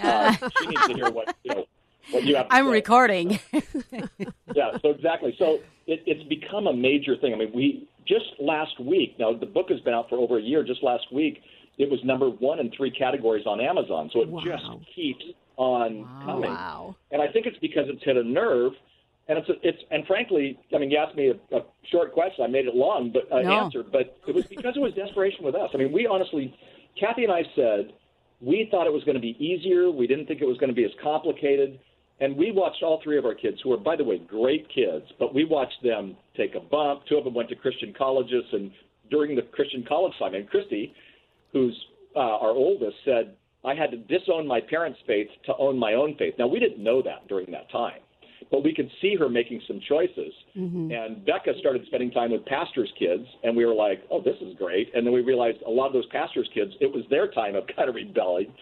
Uh, 0.02 0.32
she 0.32 0.66
needs 0.66 0.86
to 0.86 0.94
hear 0.94 1.10
what, 1.10 1.36
you 1.44 1.54
know, 1.54 1.64
what 2.12 2.24
you 2.24 2.36
have 2.36 2.46
I'm 2.50 2.66
say 2.66 2.70
recording. 2.72 3.38
yeah, 4.54 4.72
so 4.82 4.90
exactly. 4.90 5.34
So 5.38 5.60
it, 5.86 6.02
it's 6.06 6.22
become 6.28 6.66
a 6.66 6.72
major 6.72 7.16
thing. 7.16 7.34
I 7.34 7.36
mean, 7.36 7.52
we 7.54 7.88
just 8.06 8.24
last 8.40 8.78
week. 8.80 9.16
Now 9.18 9.32
the 9.34 9.46
book 9.46 9.66
has 9.70 9.80
been 9.80 9.94
out 9.94 10.08
for 10.08 10.16
over 10.18 10.38
a 10.38 10.42
year. 10.42 10.62
Just 10.64 10.82
last 10.82 11.12
week, 11.12 11.42
it 11.78 11.90
was 11.90 12.00
number 12.04 12.28
one 12.30 12.58
in 12.58 12.70
three 12.76 12.90
categories 12.90 13.46
on 13.46 13.60
Amazon. 13.60 14.10
So 14.12 14.22
it 14.22 14.28
Wow. 14.28 14.42
just 14.44 14.64
keeps 14.94 15.24
on 15.56 16.08
coming. 16.24 16.50
Wow. 16.52 16.96
And 17.10 17.20
I 17.22 17.28
think 17.28 17.46
it's 17.46 17.58
because 17.58 17.84
it's 17.88 18.02
hit 18.04 18.16
a 18.16 18.22
nerve. 18.24 18.72
And 19.28 19.38
it's 19.38 19.48
it's 19.64 19.82
and 19.90 20.06
frankly, 20.06 20.58
I 20.74 20.78
mean, 20.78 20.90
you 20.90 20.98
asked 20.98 21.16
me 21.16 21.28
a, 21.30 21.56
a 21.56 21.64
short 21.90 22.12
question. 22.12 22.44
I 22.44 22.48
made 22.48 22.66
it 22.66 22.74
long, 22.76 23.10
but 23.12 23.30
uh, 23.32 23.40
No. 23.42 23.50
answer. 23.64 23.82
But 23.82 24.16
it 24.28 24.34
was 24.34 24.44
because 24.48 24.74
it 24.76 24.80
was 24.80 24.92
desperation 24.94 25.44
with 25.44 25.54
us. 25.56 25.70
I 25.74 25.78
mean, 25.78 25.90
we 25.90 26.06
honestly, 26.06 26.54
Kathy 26.98 27.24
and 27.24 27.32
I 27.32 27.42
said 27.56 27.92
we 28.40 28.68
thought 28.70 28.86
it 28.86 28.92
was 28.92 29.02
going 29.04 29.14
to 29.16 29.20
be 29.20 29.34
easier. 29.44 29.90
We 29.90 30.06
didn't 30.06 30.26
think 30.26 30.42
it 30.42 30.46
was 30.46 30.58
going 30.58 30.68
to 30.68 30.74
be 30.74 30.84
as 30.84 30.90
complicated. 31.02 31.80
And 32.20 32.36
we 32.36 32.50
watched 32.50 32.82
all 32.82 33.00
three 33.04 33.18
of 33.18 33.26
our 33.26 33.34
kids, 33.34 33.58
who 33.62 33.72
are, 33.72 33.76
by 33.78 33.96
the 33.96 34.04
way, 34.04 34.18
great 34.18 34.66
kids, 34.74 35.04
but 35.18 35.34
we 35.34 35.44
watched 35.44 35.82
them 35.82 36.16
take 36.36 36.54
a 36.54 36.60
bump. 36.60 37.02
Two 37.08 37.16
of 37.16 37.24
them 37.24 37.34
went 37.34 37.48
to 37.50 37.54
Christian 37.56 37.92
colleges, 37.96 38.44
and 38.52 38.70
during 39.10 39.36
the 39.36 39.42
Christian 39.42 39.84
college 39.86 40.14
time, 40.18 40.34
and 40.34 40.48
Christy, 40.48 40.94
who's 41.52 41.76
uh, 42.14 42.20
our 42.20 42.50
oldest, 42.50 42.96
said, 43.04 43.34
I 43.64 43.74
had 43.74 43.90
to 43.90 43.96
disown 43.98 44.46
my 44.46 44.60
parents' 44.60 44.98
faith 45.06 45.28
to 45.44 45.52
own 45.58 45.78
my 45.78 45.94
own 45.94 46.16
faith. 46.16 46.34
Now, 46.38 46.46
we 46.46 46.58
didn't 46.58 46.82
know 46.82 47.02
that 47.02 47.28
during 47.28 47.50
that 47.50 47.70
time, 47.70 48.00
but 48.50 48.64
we 48.64 48.72
could 48.72 48.90
see 49.02 49.16
her 49.16 49.28
making 49.28 49.60
some 49.66 49.80
choices. 49.88 50.32
And 50.92 51.26
Becca 51.26 51.52
started 51.58 51.82
spending 51.86 52.10
time 52.12 52.30
with 52.30 52.44
pastors' 52.46 52.92
kids, 52.98 53.24
and 53.42 53.56
we 53.56 53.66
were 53.66 53.74
like, 53.74 54.02
oh, 54.10 54.22
this 54.22 54.36
is 54.40 54.54
great. 54.56 54.90
And 54.94 55.04
then 55.06 55.12
we 55.12 55.20
realized 55.20 55.58
a 55.66 55.70
lot 55.70 55.88
of 55.88 55.92
those 55.92 56.06
pastors' 56.06 56.48
kids, 56.54 56.72
it 56.80 56.90
was 56.90 57.04
their 57.10 57.28
time 57.28 57.56
of 57.56 57.64
kind 57.76 57.88
of 57.88 57.94
rebelling. 57.94 58.52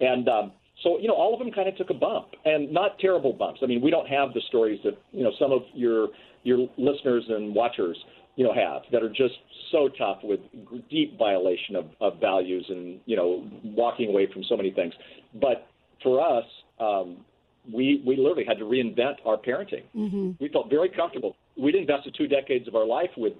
And 0.00 0.28
um, 0.28 0.52
so, 0.82 0.98
you 0.98 1.08
know, 1.08 1.14
all 1.14 1.32
of 1.34 1.38
them 1.38 1.50
kind 1.52 1.68
of 1.68 1.76
took 1.76 1.90
a 1.90 1.94
bump, 1.94 2.28
and 2.44 2.72
not 2.72 2.98
terrible 2.98 3.32
bumps. 3.32 3.60
I 3.62 3.66
mean, 3.66 3.80
we 3.80 3.90
don't 3.90 4.08
have 4.08 4.32
the 4.32 4.40
stories 4.48 4.80
that, 4.84 4.96
you 5.12 5.22
know, 5.22 5.32
some 5.38 5.52
of 5.52 5.62
your 5.74 6.08
your 6.42 6.68
listeners 6.78 7.24
and 7.28 7.54
watchers, 7.54 7.96
you 8.36 8.44
know, 8.44 8.54
have 8.54 8.82
that 8.92 9.02
are 9.02 9.10
just 9.10 9.34
so 9.72 9.88
tough 9.98 10.18
with 10.22 10.40
deep 10.88 11.18
violation 11.18 11.76
of, 11.76 11.86
of 12.00 12.18
values 12.18 12.64
and, 12.68 12.98
you 13.04 13.16
know, 13.16 13.46
walking 13.62 14.08
away 14.08 14.26
from 14.32 14.42
so 14.48 14.56
many 14.56 14.70
things. 14.70 14.94
But 15.34 15.66
for 16.02 16.20
us, 16.20 16.44
um, 16.80 17.18
we 17.72 18.02
we 18.06 18.16
literally 18.16 18.44
had 18.46 18.58
to 18.58 18.64
reinvent 18.64 19.16
our 19.26 19.36
parenting. 19.36 19.84
Mm-hmm. 19.94 20.30
We 20.40 20.48
felt 20.48 20.70
very 20.70 20.88
comfortable. 20.88 21.36
We'd 21.58 21.74
invested 21.74 22.14
two 22.16 22.26
decades 22.26 22.66
of 22.68 22.74
our 22.74 22.86
life 22.86 23.10
with, 23.18 23.34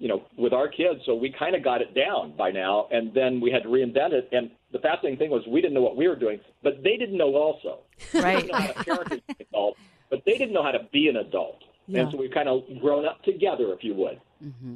you 0.00 0.08
know, 0.08 0.22
with 0.36 0.52
our 0.52 0.66
kids, 0.66 1.00
so 1.06 1.14
we 1.14 1.32
kind 1.38 1.54
of 1.54 1.62
got 1.62 1.80
it 1.82 1.94
down 1.94 2.36
by 2.36 2.50
now. 2.50 2.88
And 2.90 3.14
then 3.14 3.40
we 3.40 3.52
had 3.52 3.62
to 3.62 3.68
reinvent 3.68 4.12
it. 4.12 4.28
And 4.32 4.50
the 4.72 4.78
fascinating 4.78 5.18
thing 5.18 5.30
was 5.30 5.42
we 5.46 5.60
didn't 5.60 5.74
know 5.74 5.82
what 5.82 5.96
we 5.96 6.08
were 6.08 6.16
doing, 6.16 6.40
but 6.62 6.82
they 6.82 6.96
didn't 6.96 7.16
know 7.16 7.34
also. 7.34 7.80
right. 8.14 8.36
They 8.36 8.40
didn't 8.42 8.52
know 8.52 8.58
how 8.58 8.66
to 8.66 8.84
parent 8.84 9.12
an 9.12 9.36
adult, 9.40 9.76
but 10.10 10.22
they 10.24 10.38
didn't 10.38 10.52
know 10.52 10.62
how 10.62 10.72
to 10.72 10.86
be 10.92 11.08
an 11.08 11.16
adult. 11.16 11.62
Yeah. 11.86 12.02
And 12.02 12.12
so 12.12 12.18
we've 12.18 12.30
kind 12.30 12.48
of 12.48 12.62
grown 12.80 13.04
up 13.04 13.22
together, 13.24 13.72
if 13.72 13.82
you 13.82 13.94
would. 13.94 14.20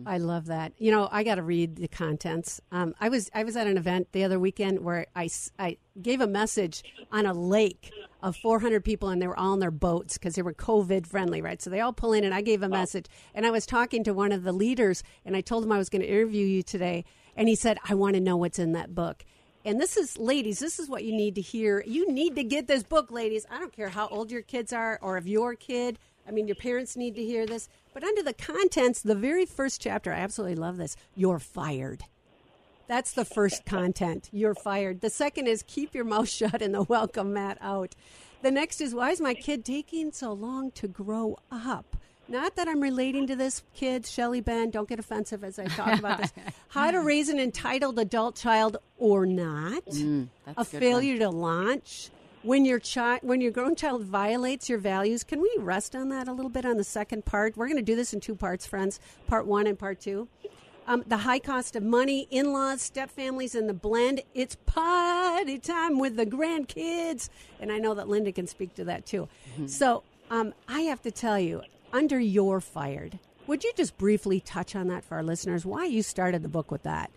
I 0.05 0.19
love 0.19 0.47
that. 0.47 0.73
You 0.77 0.91
know, 0.91 1.09
I 1.11 1.23
got 1.23 1.37
to 1.37 1.43
read 1.43 1.77
the 1.77 1.89
contents. 1.89 2.61
Um, 2.71 2.95
I 3.01 3.09
was 3.09 3.31
I 3.35 3.45
was 3.45 3.57
at 3.57 3.67
an 3.67 3.79
event 3.79 4.09
the 4.13 4.25
other 4.25 4.39
weekend 4.39 4.81
where 4.81 5.07
I, 5.17 5.31
I 5.59 5.79
gave 6.01 6.21
a 6.21 6.27
message 6.27 6.85
on 7.11 7.25
a 7.25 7.33
lake 7.33 7.91
of 8.23 8.37
400 8.37 8.85
people 8.85 9.09
and 9.09 9.23
they 9.23 9.27
were 9.27 9.39
all 9.39 9.55
in 9.55 9.61
their 9.61 9.71
boats 9.71 10.19
because 10.19 10.35
they 10.35 10.43
were 10.43 10.53
COVID 10.53 11.07
friendly, 11.07 11.41
right? 11.41 11.63
So 11.63 11.71
they 11.71 11.81
all 11.81 11.93
pull 11.93 12.13
in 12.13 12.25
and 12.25 12.35
I 12.35 12.43
gave 12.43 12.63
a 12.63 12.69
message 12.69 13.07
and 13.35 13.47
I 13.47 13.51
was 13.51 13.65
talking 13.65 14.05
to 14.05 14.13
one 14.13 14.33
of 14.33 14.45
the 14.45 14.53
leaders 14.53 15.03
and 15.25 15.35
I 15.37 15.41
told 15.41 15.65
him 15.65 15.73
I 15.73 15.79
was 15.79 15.89
going 15.89 16.03
to 16.03 16.09
interview 16.09 16.47
you 16.47 16.63
today 16.63 17.05
and 17.37 17.49
he 17.49 17.55
said 17.55 17.79
I 17.89 17.95
want 17.95 18.15
to 18.15 18.21
know 18.21 18.37
what's 18.37 18.59
in 18.59 18.73
that 18.73 18.95
book. 18.95 19.25
And 19.65 19.81
this 19.81 19.97
is, 19.97 20.19
ladies, 20.19 20.59
this 20.59 20.79
is 20.79 20.91
what 20.91 21.05
you 21.05 21.13
need 21.13 21.35
to 21.37 21.41
hear. 21.41 21.83
You 21.87 22.11
need 22.13 22.37
to 22.37 22.45
get 22.45 22.67
this 22.67 22.83
book, 22.83 23.11
ladies. 23.11 23.47
I 23.51 23.59
don't 23.59 23.73
care 23.73 23.89
how 23.89 24.09
old 24.09 24.31
your 24.31 24.43
kids 24.43 24.73
are 24.75 24.99
or 25.01 25.17
if 25.17 25.27
your 25.27 25.55
kid. 25.55 25.99
I 26.29 26.33
mean, 26.33 26.47
your 26.47 26.55
parents 26.55 26.97
need 26.97 27.15
to 27.15 27.23
hear 27.25 27.47
this. 27.47 27.69
But 27.95 28.05
under 28.05 28.23
the 28.23 28.35
contents, 28.35 29.01
the 29.01 29.15
very 29.15 29.47
first 29.47 29.81
chapter, 29.81 30.13
I 30.13 30.19
absolutely 30.19 30.57
love 30.57 30.77
this. 30.77 30.97
You're 31.15 31.39
fired. 31.39 32.05
That's 32.89 33.13
the 33.13 33.25
first 33.25 33.65
content. 33.65 34.29
You're 34.33 34.55
fired. 34.55 35.01
The 35.01 35.09
second 35.09 35.47
is 35.47 35.65
keep 35.67 35.95
your 35.95 36.05
mouth 36.05 36.29
shut 36.31 36.61
and 36.61 36.75
the 36.75 36.83
welcome 36.83 37.33
mat 37.33 37.57
out. 37.63 37.95
The 38.43 38.51
next 38.51 38.83
is 38.83 38.95
why 38.95 39.11
is 39.11 39.21
my 39.21 39.33
kid 39.33 39.65
taking 39.65 40.13
so 40.13 40.35
long 40.35 40.71
to 40.73 40.89
grow 40.89 41.39
up? 41.51 41.97
Not 42.29 42.57
that 42.57 42.69
I'm 42.69 42.81
relating 42.81 43.27
to 43.27 43.37
this 43.37 43.63
kid, 43.75 44.07
Shelly 44.07 44.41
Ben. 44.41 44.71
Don't 44.71 44.89
get 44.89 44.99
offensive 44.99 45.45
as 45.45 45.59
I 45.59 45.67
talk 45.67 45.99
about 45.99 46.19
this. 46.23 46.33
How 46.69 46.91
to 46.91 47.01
raise 47.01 47.29
an 47.29 47.39
entitled 47.39 47.99
adult 47.99 48.35
child 48.37 48.79
or 48.99 49.27
not. 49.27 49.85
that's 49.85 49.99
a 49.99 50.03
good 50.03 50.57
one. 50.57 50.65
failure 50.65 51.19
to 51.19 51.29
launch. 51.31 52.11
When 52.43 52.65
your 52.67 52.79
child, 52.79 53.21
when 53.23 53.41
your 53.41 53.53
grown 53.53 53.75
child 53.75 54.05
violates 54.05 54.69
your 54.69 54.79
values, 54.79 55.25
can 55.25 55.41
we 55.41 55.51
rest 55.59 55.95
on 55.97 56.09
that 56.11 56.29
a 56.29 56.33
little 56.33 56.51
bit 56.51 56.65
on 56.67 56.77
the 56.77 56.85
second 56.85 57.25
part? 57.25 57.57
We're 57.57 57.67
going 57.67 57.79
to 57.79 57.83
do 57.83 57.97
this 57.97 58.13
in 58.13 58.21
two 58.21 58.35
parts, 58.35 58.67
friends. 58.67 59.01
Part 59.27 59.47
one 59.47 59.67
and 59.67 59.79
part 59.79 60.01
two. 60.01 60.29
um, 60.87 61.03
the 61.07 61.17
high 61.19 61.39
cost 61.39 61.75
of 61.77 61.83
money, 61.83 62.27
in 62.31 62.53
laws, 62.53 62.83
step 62.83 63.11
families, 63.11 63.55
and 63.55 63.67
the 63.69 63.73
blend. 63.75 64.21
It's 64.35 64.57
party 64.67 65.59
time 65.59 65.99
with 65.99 66.17
the 66.17 66.27
grandkids. 66.27 67.31
And 67.61 67.73
I 67.73 67.79
know 67.79 67.95
that 67.95 68.09
Linda 68.09 68.33
can 68.33 68.47
speak 68.47 68.75
to 68.75 68.85
that 68.85 69.07
too. 69.07 69.29
So 69.67 70.03
um, 70.31 70.53
I 70.69 70.83
have 70.83 71.01
to 71.03 71.11
tell 71.11 71.39
you, 71.39 71.63
under 71.95 72.19
your 72.19 72.61
fired, 72.61 73.19
would 73.47 73.63
you 73.63 73.73
just 73.77 73.97
briefly 73.97 74.41
touch 74.41 74.75
on 74.75 74.89
that 74.89 75.05
for 75.05 75.15
our 75.15 75.23
listeners? 75.23 75.65
Why 75.65 75.87
you 75.87 76.03
started 76.03 76.43
the 76.43 76.49
book 76.49 76.71
with 76.71 76.83
that? 76.83 77.11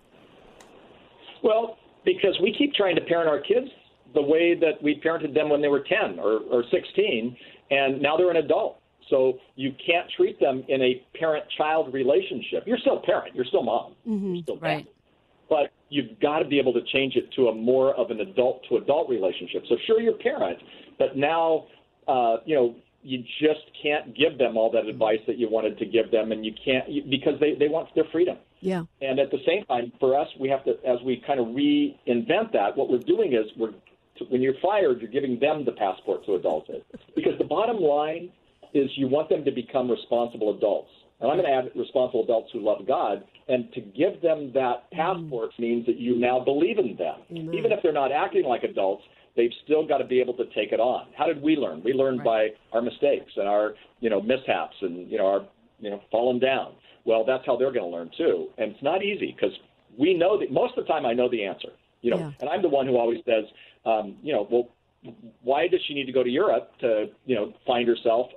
Well, 1.44 1.78
because 2.06 2.38
we 2.42 2.54
keep 2.58 2.74
trying 2.74 2.96
to 2.96 3.02
parent 3.02 3.28
our 3.28 3.40
kids 3.42 3.68
the 4.14 4.22
way 4.22 4.56
that 4.56 4.82
we 4.82 5.02
parented 5.04 5.34
them 5.34 5.50
when 5.50 5.62
they 5.62 5.68
were 5.68 5.82
10 5.84 6.20
or, 6.20 6.40
or 6.52 6.64
16, 6.72 7.36
and 7.72 8.02
now 8.02 8.16
they're 8.16 8.30
an 8.32 8.38
adult. 8.38 8.80
So 9.10 9.40
you 9.56 9.74
can't 9.86 10.08
treat 10.16 10.40
them 10.40 10.64
in 10.68 10.82
a 10.82 11.04
parent-child 11.18 11.94
relationship. 11.94 12.64
You're 12.66 12.78
still 12.78 12.98
a 12.98 13.06
parent. 13.06 13.36
You're 13.36 13.46
still 13.46 13.64
mom. 13.64 13.94
You're 14.06 14.44
still 14.44 14.58
Right. 14.58 14.86
dad. 14.86 14.94
But 15.50 15.72
you've 15.90 16.20
got 16.20 16.40
to 16.40 16.46
be 16.46 16.60
able 16.60 16.74
to 16.74 16.82
change 16.94 17.16
it 17.16 17.32
to 17.38 17.48
a 17.48 17.56
more 17.56 17.94
of 17.96 18.12
an 18.12 18.20
adult-to-adult 18.20 19.10
relationship. 19.10 19.64
So 19.70 19.78
sure, 19.86 20.02
you're 20.02 20.16
a 20.16 20.18
parent, 20.18 20.60
but 21.00 21.16
now, 21.16 21.68
uh, 22.08 22.38
you 22.46 22.56
know, 22.56 22.76
you 23.08 23.24
just 23.40 23.62
can't 23.82 24.16
give 24.16 24.38
them 24.38 24.58
all 24.58 24.70
that 24.72 24.86
advice 24.86 25.20
that 25.28 25.38
you 25.38 25.50
wanted 25.50 25.78
to 25.80 25.86
give 25.86 26.12
them, 26.12 26.34
and 26.34 26.46
you 26.46 26.54
can't 26.64 26.90
you, 26.90 27.04
because 27.10 27.40
they, 27.40 27.56
they 27.56 27.70
want 27.70 27.88
their 27.96 28.04
freedom. 28.12 28.38
Yeah. 28.60 28.84
And 29.02 29.18
at 29.20 29.32
the 29.32 29.38
same 29.46 29.64
time, 29.66 29.94
for 30.00 30.20
us, 30.20 30.28
we 30.40 30.50
have 30.50 30.66
to, 30.66 30.72
as 30.86 31.00
we 31.06 31.24
kind 31.26 31.40
of 31.40 31.48
reinvent 31.48 32.52
that, 32.52 32.76
what 32.76 32.90
we're 32.90 32.98
doing 33.00 33.32
is 33.32 33.46
we're, 33.56 33.72
when 34.30 34.42
you're 34.42 34.60
fired, 34.62 35.00
you're 35.00 35.12
giving 35.12 35.40
them 35.40 35.64
the 35.64 35.72
passport 35.72 36.26
to 36.26 36.36
adulthood. 36.36 36.84
Because 37.16 37.38
the 37.38 37.46
bottom 37.46 37.78
line 37.78 38.30
is 38.74 38.90
you 38.96 39.08
want 39.08 39.30
them 39.30 39.46
to 39.46 39.52
become 39.52 39.90
responsible 39.90 40.58
adults. 40.58 40.90
And 41.22 41.32
I'm 41.32 41.38
going 41.38 41.50
to 41.50 41.56
add 41.56 41.80
responsible 41.80 42.24
adults 42.24 42.50
who 42.52 42.60
love 42.60 42.86
God. 42.86 43.24
And 43.48 43.72
to 43.74 43.80
give 43.82 44.22
them 44.22 44.52
that 44.54 44.92
mm-hmm. 44.92 44.98
passport 44.98 45.52
means 45.58 45.86
that 45.86 45.98
you 45.98 46.20
now 46.20 46.44
believe 46.44 46.78
in 46.78 46.98
them. 46.98 47.22
Even 47.30 47.72
if 47.72 47.82
they're 47.82 47.94
not 47.94 48.12
acting 48.12 48.44
like 48.44 48.64
adults, 48.64 49.04
they've 49.38 49.54
still 49.64 49.88
got 49.88 50.00
to 50.00 50.04
be 50.04 50.20
able 50.20 50.34
to 50.34 50.46
take 50.48 50.74
it 50.74 50.80
on. 50.82 51.08
How 51.18 51.26
did 51.28 51.42
we 51.42 51.56
learn? 51.56 51.82
We 51.84 51.94
learned 51.94 52.24
by 52.24 52.50
our 52.74 52.82
mistakes 52.82 53.32
and 53.38 53.48
our, 53.48 53.76
you 54.02 54.10
know, 54.10 54.20
mishaps 54.20 54.76
and, 54.82 55.10
you 55.10 55.18
know, 55.18 55.28
our, 55.28 55.48
you 55.80 55.90
know, 55.92 56.02
falling 56.12 56.40
down. 56.40 56.74
Well, 57.06 57.24
that's 57.24 57.46
how 57.46 57.56
they're 57.56 57.72
going 57.72 57.90
to 57.90 57.96
learn 57.98 58.10
too. 58.18 58.48
And 58.58 58.72
it's 58.74 58.84
not 58.84 59.04
easy 59.04 59.34
because 59.34 59.56
we 59.98 60.14
know 60.14 60.38
that 60.40 60.52
most 60.52 60.78
of 60.78 60.84
the 60.86 60.92
time 60.92 61.06
I 61.06 61.14
know 61.14 61.30
the 61.30 61.46
answer. 61.46 61.70
You 62.02 62.12
know, 62.12 62.18
Yeah. 62.18 62.32
and 62.42 62.50
I'm 62.50 62.62
the 62.62 62.70
one 62.70 62.86
who 62.86 62.98
always 62.98 63.24
says, 63.26 63.46
um, 63.86 64.18
you 64.22 64.34
know, 64.34 64.48
well, 64.52 64.70
why 65.44 65.68
does 65.68 65.80
she 65.88 65.94
need 65.94 66.06
to 66.06 66.12
go 66.12 66.24
to 66.24 66.30
Europe 66.30 66.72
to, 66.80 67.10
you 67.26 67.36
know, 67.36 67.54
find 67.66 67.88
herself? 67.88 68.28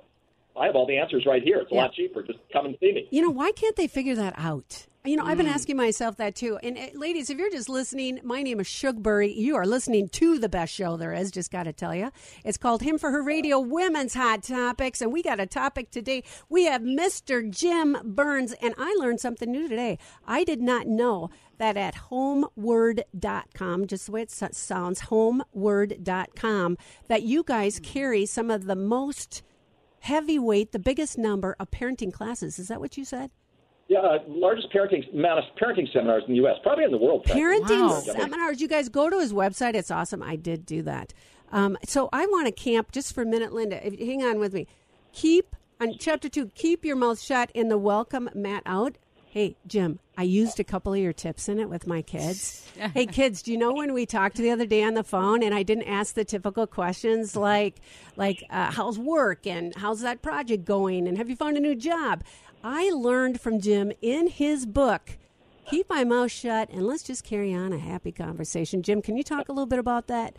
I 0.55 0.65
have 0.67 0.75
all 0.75 0.85
the 0.85 0.97
answers 0.97 1.25
right 1.25 1.41
here. 1.43 1.59
It's 1.59 1.71
a 1.71 1.75
Yeah. 1.75 1.81
lot 1.83 1.93
cheaper. 1.93 2.23
Just 2.23 2.39
come 2.53 2.65
and 2.65 2.77
see 2.79 2.91
me. 2.91 3.07
You 3.11 3.21
know, 3.21 3.29
why 3.29 3.51
can't 3.51 3.75
they 3.75 3.87
figure 3.87 4.15
that 4.15 4.33
out? 4.37 4.87
You 5.03 5.15
know, 5.15 5.25
I've 5.25 5.37
been 5.37 5.47
asking 5.47 5.77
myself 5.77 6.17
that 6.17 6.35
too. 6.35 6.59
And 6.61 6.77
uh, 6.77 6.87
ladies, 6.93 7.31
if 7.31 7.39
you're 7.39 7.49
just 7.49 7.69
listening, 7.69 8.19
my 8.23 8.43
name 8.43 8.59
is 8.59 8.67
Shugbury. 8.67 9.35
You 9.35 9.55
are 9.55 9.65
listening 9.65 10.09
to 10.09 10.37
the 10.37 10.47
best 10.47 10.71
show 10.71 10.95
there 10.95 11.11
is, 11.11 11.31
just 11.31 11.49
got 11.49 11.63
to 11.63 11.73
tell 11.73 11.95
you. 11.95 12.11
It's 12.45 12.59
called 12.59 12.83
Him 12.83 12.99
for 12.99 13.09
Her 13.09 13.23
Radio 13.23 13.59
Women's 13.59 14.13
Hot 14.13 14.43
Topics. 14.43 15.01
And 15.01 15.11
we 15.11 15.23
got 15.23 15.39
a 15.39 15.47
topic 15.47 15.89
today. 15.89 16.23
We 16.49 16.65
have 16.65 16.83
Mr. 16.83 17.49
Jim 17.49 17.97
Burns. 18.03 18.53
And 18.61 18.75
I 18.77 18.95
learned 18.99 19.19
something 19.19 19.51
new 19.51 19.67
today. 19.67 19.97
I 20.27 20.43
did 20.43 20.61
not 20.61 20.85
know 20.85 21.31
that 21.57 21.77
at 21.77 21.95
homeword.com, 22.11 23.87
just 23.87 24.05
the 24.05 24.11
way 24.11 24.21
it 24.21 24.29
so- 24.29 24.49
sounds, 24.51 25.01
homeword.com, 25.01 26.77
that 27.07 27.23
you 27.23 27.43
guys 27.43 27.79
carry 27.79 28.27
some 28.27 28.51
of 28.51 28.65
the 28.65 28.75
most 28.75 29.41
heavyweight, 30.01 30.73
the 30.73 30.79
biggest 30.79 31.17
number 31.17 31.55
of 31.59 31.71
parenting 31.71 32.13
classes. 32.13 32.59
Is 32.59 32.67
that 32.67 32.79
what 32.79 32.97
you 32.97 33.05
said? 33.05 33.31
Yeah, 33.91 33.99
uh, 33.99 34.19
largest 34.25 34.71
parenting 34.71 35.13
amount 35.13 35.39
of 35.39 35.45
parenting 35.61 35.91
seminars 35.91 36.23
in 36.25 36.31
the 36.31 36.37
U.S., 36.37 36.55
probably 36.63 36.85
in 36.85 36.91
the 36.91 36.97
world. 36.97 37.25
Parenting 37.25 37.89
Wow. 37.89 37.99
seminars. 37.99 38.61
You 38.61 38.69
guys 38.69 38.87
go 38.87 39.09
to 39.09 39.19
his 39.19 39.33
website. 39.33 39.73
It's 39.75 39.91
awesome. 39.91 40.23
I 40.23 40.37
did 40.37 40.65
do 40.65 40.81
that. 40.83 41.13
Um, 41.51 41.77
so 41.85 42.07
I 42.13 42.25
want 42.27 42.45
to 42.45 42.53
camp 42.53 42.93
just 42.93 43.13
for 43.13 43.23
a 43.23 43.25
minute, 43.25 43.51
Linda. 43.51 43.85
If, 43.85 43.99
hang 43.99 44.23
on 44.23 44.39
with 44.39 44.53
me. 44.53 44.65
Keep 45.11 45.57
on 45.81 45.95
chapter 45.99 46.29
two. 46.29 46.45
Keep 46.55 46.85
your 46.85 46.95
mouth 46.95 47.19
shut 47.19 47.51
in 47.53 47.67
the 47.67 47.77
welcome 47.77 48.29
mat 48.33 48.63
out. 48.65 48.97
Hey 49.25 49.57
Jim, 49.67 49.99
I 50.17 50.23
used 50.23 50.59
a 50.59 50.63
couple 50.63 50.93
of 50.93 50.99
your 50.99 51.13
tips 51.13 51.47
in 51.49 51.59
it 51.59 51.69
with 51.69 51.85
my 51.87 52.01
kids. 52.01 52.69
hey 52.93 53.05
kids, 53.05 53.41
do 53.41 53.51
you 53.51 53.57
know 53.57 53.73
when 53.73 53.93
we 53.93 54.05
talked 54.05 54.35
the 54.37 54.51
other 54.51 54.65
day 54.65 54.83
on 54.83 54.93
the 54.93 55.03
phone 55.05 55.41
and 55.43 55.53
I 55.55 55.63
didn't 55.63 55.85
ask 55.85 56.15
the 56.15 56.25
typical 56.25 56.67
questions 56.67 57.35
like 57.35 57.75
like 58.17 58.43
uh, 58.49 58.71
how's 58.71 58.99
work 58.99 59.47
and 59.47 59.73
how's 59.75 60.01
that 60.01 60.21
project 60.21 60.65
going 60.65 61.07
and 61.07 61.17
have 61.17 61.29
you 61.29 61.35
found 61.37 61.55
a 61.57 61.61
new 61.61 61.75
job? 61.75 62.23
I 62.63 62.89
learned 62.91 63.41
from 63.41 63.59
Jim 63.59 63.91
in 64.01 64.27
his 64.27 64.65
book 64.65 65.17
keep 65.71 65.89
my 65.89 66.03
mouth 66.03 66.31
shut 66.31 66.69
and 66.69 66.85
let's 66.85 67.01
just 67.01 67.23
carry 67.23 67.53
on 67.53 67.71
a 67.73 67.79
happy 67.79 68.11
conversation. 68.11 68.83
Jim, 68.83 69.01
can 69.01 69.15
you 69.15 69.23
talk 69.23 69.47
a 69.47 69.51
little 69.51 69.65
bit 69.65 69.79
about 69.79 70.07
that? 70.07 70.35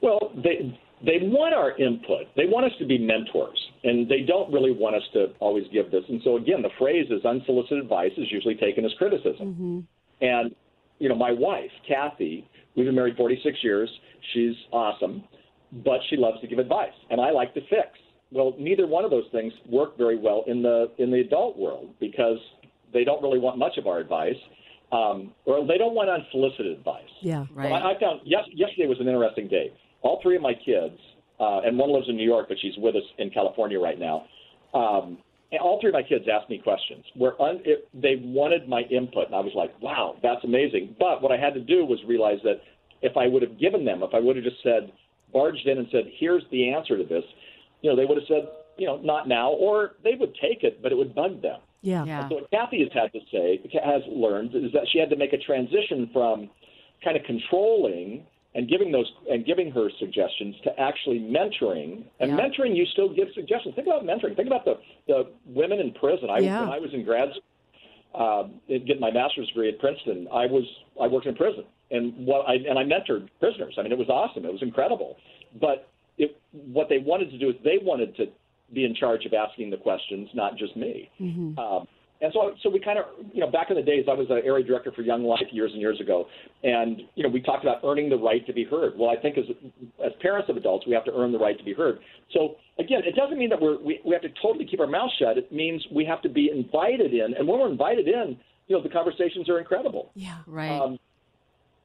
Well, 0.00 0.32
they 0.36 0.78
they 1.04 1.18
want 1.22 1.54
our 1.54 1.76
input. 1.76 2.26
They 2.36 2.46
want 2.46 2.66
us 2.66 2.72
to 2.78 2.86
be 2.86 2.98
mentors, 2.98 3.58
and 3.84 4.08
they 4.08 4.20
don't 4.20 4.52
really 4.52 4.70
want 4.70 4.96
us 4.96 5.02
to 5.14 5.32
always 5.40 5.64
give 5.72 5.90
this. 5.90 6.04
And 6.08 6.20
so 6.22 6.36
again, 6.36 6.62
the 6.62 6.70
phrase 6.78 7.06
is 7.10 7.24
unsolicited 7.24 7.82
advice 7.82 8.12
is 8.16 8.30
usually 8.30 8.54
taken 8.54 8.84
as 8.84 8.92
criticism. 8.98 9.34
Mm-hmm. 9.40 10.24
And 10.24 10.54
you 10.98 11.08
know, 11.08 11.14
my 11.14 11.32
wife, 11.32 11.70
Kathy, 11.88 12.48
we've 12.76 12.86
been 12.86 12.94
married 12.94 13.16
46 13.16 13.58
years. 13.62 13.90
She's 14.34 14.54
awesome, 14.72 15.24
but 15.84 16.00
she 16.08 16.16
loves 16.16 16.40
to 16.42 16.46
give 16.46 16.58
advice, 16.58 16.92
and 17.10 17.20
I 17.20 17.30
like 17.30 17.54
to 17.54 17.60
fix. 17.62 17.98
Well, 18.32 18.54
neither 18.58 18.86
one 18.86 19.04
of 19.04 19.10
those 19.10 19.24
things 19.32 19.52
work 19.68 19.98
very 19.98 20.18
well 20.18 20.44
in 20.46 20.62
the 20.62 20.90
in 20.98 21.10
the 21.10 21.20
adult 21.20 21.58
world 21.58 21.94
because 21.98 22.38
they 22.92 23.04
don't 23.04 23.22
really 23.22 23.38
want 23.38 23.58
much 23.58 23.76
of 23.76 23.86
our 23.86 23.98
advice, 23.98 24.36
um, 24.92 25.32
or 25.46 25.66
they 25.66 25.78
don't 25.78 25.94
want 25.94 26.08
unsolicited 26.10 26.78
advice. 26.78 27.02
Yeah. 27.22 27.46
Right. 27.52 27.70
Well, 27.70 27.74
I, 27.74 27.92
I 27.92 28.00
found 28.00 28.20
yes, 28.24 28.44
yesterday 28.54 28.86
was 28.86 28.98
an 29.00 29.08
interesting 29.08 29.48
day. 29.48 29.72
All 30.02 30.20
three 30.22 30.36
of 30.36 30.42
my 30.42 30.54
kids, 30.54 30.96
uh, 31.40 31.60
and 31.64 31.76
one 31.76 31.92
lives 31.92 32.08
in 32.08 32.16
New 32.16 32.24
York, 32.24 32.46
but 32.48 32.56
she's 32.60 32.74
with 32.78 32.96
us 32.96 33.02
in 33.18 33.30
California 33.30 33.78
right 33.80 33.98
now. 33.98 34.24
Um, 34.74 35.18
and 35.52 35.60
all 35.60 35.80
three 35.80 35.90
of 35.90 35.94
my 35.94 36.02
kids 36.02 36.26
asked 36.32 36.48
me 36.48 36.58
questions. 36.58 37.04
Where 37.14 37.40
un, 37.42 37.60
it, 37.64 37.88
they 37.92 38.22
wanted 38.22 38.68
my 38.68 38.82
input, 38.82 39.26
and 39.26 39.34
I 39.34 39.40
was 39.40 39.52
like, 39.56 39.70
"Wow, 39.82 40.16
that's 40.22 40.44
amazing." 40.44 40.94
But 40.98 41.22
what 41.22 41.32
I 41.32 41.36
had 41.36 41.54
to 41.54 41.60
do 41.60 41.84
was 41.84 41.98
realize 42.06 42.38
that 42.44 42.62
if 43.02 43.16
I 43.16 43.26
would 43.26 43.42
have 43.42 43.58
given 43.58 43.84
them, 43.84 44.02
if 44.02 44.14
I 44.14 44.20
would 44.20 44.36
have 44.36 44.44
just 44.44 44.62
said, 44.62 44.92
barged 45.32 45.66
in 45.66 45.78
and 45.78 45.88
said, 45.90 46.04
"Here's 46.18 46.44
the 46.52 46.72
answer 46.72 46.96
to 46.96 47.04
this," 47.04 47.24
you 47.82 47.90
know, 47.90 47.96
they 47.96 48.04
would 48.04 48.18
have 48.18 48.26
said, 48.26 48.48
"You 48.76 48.86
know, 48.86 48.96
not 48.98 49.28
now," 49.28 49.50
or 49.52 49.96
they 50.02 50.14
would 50.14 50.34
take 50.36 50.64
it, 50.64 50.82
but 50.82 50.92
it 50.92 50.96
would 50.96 51.14
bug 51.14 51.42
them. 51.42 51.60
Yeah. 51.82 52.04
Yeah. 52.04 52.28
So 52.28 52.36
what 52.36 52.50
Kathy 52.50 52.80
has 52.80 52.92
had 52.92 53.12
to 53.12 53.20
say, 53.32 53.60
has 53.82 54.02
learned, 54.06 54.54
is 54.54 54.72
that 54.72 54.88
she 54.88 54.98
had 54.98 55.10
to 55.10 55.16
make 55.16 55.32
a 55.32 55.38
transition 55.38 56.10
from 56.12 56.50
kind 57.02 57.16
of 57.16 57.24
controlling 57.24 58.26
and 58.54 58.68
giving 58.68 58.90
those 58.92 59.10
and 59.30 59.46
giving 59.46 59.70
her 59.70 59.88
suggestions 59.98 60.56
to 60.64 60.78
actually 60.78 61.20
mentoring. 61.20 62.04
And 62.18 62.32
Yeah. 62.32 62.36
mentoring, 62.38 62.76
you 62.76 62.84
still 62.86 63.08
give 63.08 63.32
suggestions. 63.32 63.74
Think 63.74 63.86
about 63.86 64.04
mentoring. 64.04 64.36
Think 64.36 64.48
about 64.48 64.64
the 64.64 64.78
the 65.06 65.28
women 65.46 65.78
in 65.80 65.92
prison. 65.92 66.28
I 66.30 66.38
Yeah. 66.40 66.60
when 66.60 66.68
I 66.70 66.78
was 66.78 66.92
in 66.92 67.04
grad 67.04 67.30
school, 67.30 67.42
um, 68.22 68.60
getting 68.68 69.00
my 69.00 69.10
master's 69.10 69.46
degree 69.48 69.68
at 69.68 69.78
Princeton, 69.78 70.28
I 70.32 70.46
was 70.46 70.64
I 71.00 71.06
worked 71.06 71.26
in 71.26 71.34
prison 71.34 71.64
and 71.90 72.26
what 72.26 72.46
I 72.48 72.54
and 72.54 72.78
I 72.78 72.84
mentored 72.84 73.28
prisoners. 73.38 73.74
I 73.78 73.82
mean, 73.82 73.92
it 73.92 73.98
was 73.98 74.08
awesome. 74.10 74.44
It 74.44 74.52
was 74.52 74.62
incredible. 74.62 75.16
But 75.60 75.88
it, 76.20 76.40
what 76.52 76.88
they 76.88 76.98
wanted 76.98 77.30
to 77.30 77.38
do 77.38 77.48
is 77.48 77.56
they 77.64 77.78
wanted 77.82 78.14
to 78.16 78.26
be 78.72 78.84
in 78.84 78.94
charge 78.94 79.24
of 79.26 79.32
asking 79.32 79.70
the 79.70 79.76
questions, 79.76 80.28
not 80.34 80.56
just 80.56 80.76
me. 80.76 81.10
Um, 81.58 81.86
and 82.22 82.30
so, 82.34 82.52
so 82.62 82.68
we 82.68 82.78
kind 82.78 82.98
of, 82.98 83.06
you 83.32 83.40
know, 83.40 83.50
back 83.50 83.70
in 83.70 83.76
the 83.76 83.82
days, 83.82 84.04
I 84.08 84.12
was 84.12 84.26
an 84.28 84.42
area 84.44 84.64
director 84.64 84.92
for 84.92 85.00
Young 85.00 85.24
Life 85.24 85.46
years 85.52 85.70
and 85.72 85.80
years 85.80 85.98
ago, 86.00 86.26
and 86.62 87.00
you 87.14 87.22
know, 87.22 87.30
we 87.30 87.40
talked 87.40 87.64
about 87.64 87.78
earning 87.82 88.10
the 88.10 88.16
right 88.18 88.46
to 88.46 88.52
be 88.52 88.64
heard. 88.64 88.92
Well, 88.98 89.08
I 89.08 89.16
think 89.16 89.38
as 89.38 89.44
as 90.04 90.12
parents 90.20 90.50
of 90.50 90.58
adults, 90.58 90.86
we 90.86 90.92
have 90.92 91.04
to 91.06 91.12
earn 91.14 91.32
the 91.32 91.38
right 91.38 91.56
to 91.56 91.64
be 91.64 91.72
heard. 91.72 91.98
So 92.34 92.56
again, 92.78 93.00
it 93.06 93.14
doesn't 93.16 93.38
mean 93.38 93.48
that 93.48 93.60
we're 93.60 93.82
we, 93.82 94.00
we 94.04 94.12
have 94.12 94.20
to 94.22 94.28
totally 94.42 94.66
keep 94.66 94.80
our 94.80 94.86
mouth 94.86 95.10
shut. 95.18 95.38
It 95.38 95.50
means 95.50 95.82
we 95.90 96.04
have 96.04 96.20
to 96.22 96.28
be 96.28 96.50
invited 96.54 97.14
in, 97.14 97.34
and 97.38 97.48
when 97.48 97.58
we're 97.58 97.70
invited 97.70 98.06
in, 98.06 98.36
you 98.68 98.76
know, 98.76 98.82
the 98.82 98.90
conversations 98.90 99.48
are 99.48 99.58
incredible. 99.58 100.10
Yeah. 100.14 100.38
Right. 100.46 100.78
Um, 100.78 100.98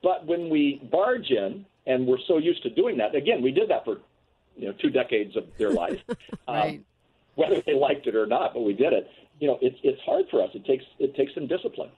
but 0.04 0.28
when 0.28 0.50
we 0.50 0.82
barge 0.92 1.30
in, 1.30 1.66
and 1.88 2.06
we're 2.06 2.24
so 2.28 2.38
used 2.40 2.62
to 2.64 2.70
doing 2.70 2.98
that, 2.98 3.16
again, 3.16 3.42
we 3.42 3.52
did 3.52 3.70
that 3.70 3.86
for 3.86 4.00
you 4.58 4.68
know 4.68 4.74
two 4.82 4.90
decades 4.90 5.36
of 5.36 5.44
their 5.58 5.72
life, 5.72 6.00
um, 6.48 6.56
Right. 6.56 6.84
whether 7.36 7.62
they 7.66 7.74
liked 7.74 8.08
it 8.08 8.16
or 8.16 8.26
not, 8.26 8.54
but 8.54 8.62
we 8.62 8.74
did 8.74 8.94
it. 8.94 9.08
You 9.40 9.48
know, 9.48 9.58
it's 9.62 9.78
it's 9.84 10.02
hard 10.06 10.26
for 10.32 10.42
us. 10.44 10.50
It 10.54 10.66
takes 10.66 10.84
it 11.00 11.16
takes 11.16 11.34
some 11.34 11.48
discipline. 11.48 11.90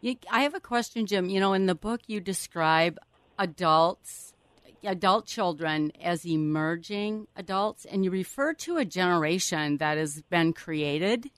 You, 0.00 0.16
I 0.30 0.42
have 0.42 0.54
a 0.54 0.60
question, 0.60 1.06
Jim. 1.06 1.28
You 1.30 1.38
know, 1.40 1.52
in 1.52 1.66
the 1.66 1.74
book, 1.76 2.00
you 2.08 2.18
describe 2.20 2.98
adults, 3.38 4.34
adult 4.84 5.26
children, 5.26 5.92
as 6.02 6.26
emerging 6.26 7.28
adults, 7.36 7.84
and 7.84 8.04
you 8.04 8.10
refer 8.10 8.52
to 8.54 8.78
a 8.78 8.84
generation 8.84 9.76
that 9.78 9.98
has 9.98 10.22
been 10.22 10.52
created. 10.52 11.30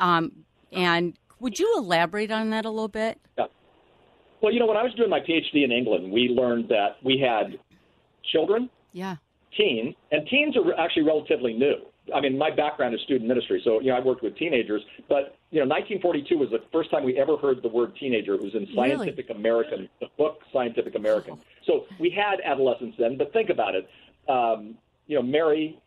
Um, 0.00 0.44
and 0.72 1.16
would 1.40 1.58
you 1.58 1.72
elaborate 1.76 2.30
on 2.30 2.50
that 2.50 2.64
a 2.64 2.70
little 2.70 2.88
bit? 2.88 3.20
Yeah. 3.38 3.46
Well, 4.40 4.52
you 4.52 4.60
know, 4.60 4.66
when 4.66 4.76
I 4.76 4.82
was 4.82 4.94
doing 4.94 5.10
my 5.10 5.20
PhD 5.20 5.64
in 5.64 5.72
England, 5.72 6.12
we 6.12 6.28
learned 6.28 6.68
that 6.68 6.96
we 7.04 7.18
had 7.18 7.58
children, 8.32 8.70
Yeah. 8.92 9.16
Teens, 9.56 9.94
and 10.12 10.26
teens 10.28 10.56
are 10.56 10.78
actually 10.78 11.02
relatively 11.02 11.52
new. 11.52 11.76
I 12.14 12.20
mean, 12.20 12.38
my 12.38 12.50
background 12.50 12.94
is 12.94 13.00
student 13.02 13.28
ministry, 13.28 13.60
so 13.64 13.80
you 13.80 13.90
know 13.90 13.96
I 13.96 14.00
worked 14.00 14.22
with 14.22 14.36
teenagers. 14.36 14.82
But 15.08 15.36
you 15.50 15.60
know, 15.60 15.66
1942 15.66 16.38
was 16.38 16.50
the 16.50 16.62
first 16.72 16.90
time 16.90 17.04
we 17.04 17.18
ever 17.18 17.36
heard 17.36 17.62
the 17.62 17.68
word 17.68 17.92
teenager. 17.98 18.34
It 18.34 18.42
was 18.42 18.54
in 18.54 18.66
Scientific 18.74 19.28
really? 19.28 19.40
American, 19.40 19.88
the 20.00 20.06
book 20.16 20.40
Scientific 20.52 20.94
American. 20.94 21.38
So 21.66 21.86
we 22.00 22.10
had 22.10 22.40
adolescence 22.44 22.94
then. 22.98 23.18
But 23.18 23.32
think 23.32 23.50
about 23.50 23.74
it. 23.74 23.88
Um, 24.28 24.76
you 25.06 25.16
know, 25.16 25.22
Mary, 25.22 25.78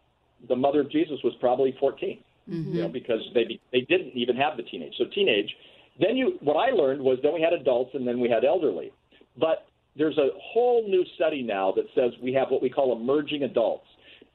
the 0.47 0.55
mother 0.55 0.81
of 0.81 0.91
Jesus, 0.91 1.19
was 1.23 1.33
probably 1.39 1.75
14. 1.79 2.19
Mm-hmm. 2.49 2.75
You 2.75 2.81
know, 2.83 2.89
because 2.89 3.21
they 3.33 3.59
they 3.71 3.81
didn't 3.81 4.13
even 4.15 4.35
have 4.35 4.57
the 4.57 4.63
teenage. 4.63 4.93
So 4.97 5.05
teenage. 5.05 5.55
Then 5.99 6.17
you, 6.17 6.37
what 6.41 6.55
I 6.55 6.71
learned 6.71 7.01
was 7.01 7.19
then 7.21 7.33
we 7.33 7.41
had 7.41 7.53
adults 7.53 7.91
and 7.93 8.07
then 8.07 8.19
we 8.19 8.29
had 8.29 8.45
elderly. 8.45 8.91
But 9.37 9.67
there's 9.95 10.17
a 10.17 10.29
whole 10.41 10.87
new 10.87 11.05
study 11.15 11.43
now 11.43 11.71
that 11.73 11.85
says 11.95 12.11
we 12.21 12.33
have 12.33 12.49
what 12.49 12.61
we 12.61 12.69
call 12.69 12.95
emerging 12.95 13.43
adults. 13.43 13.85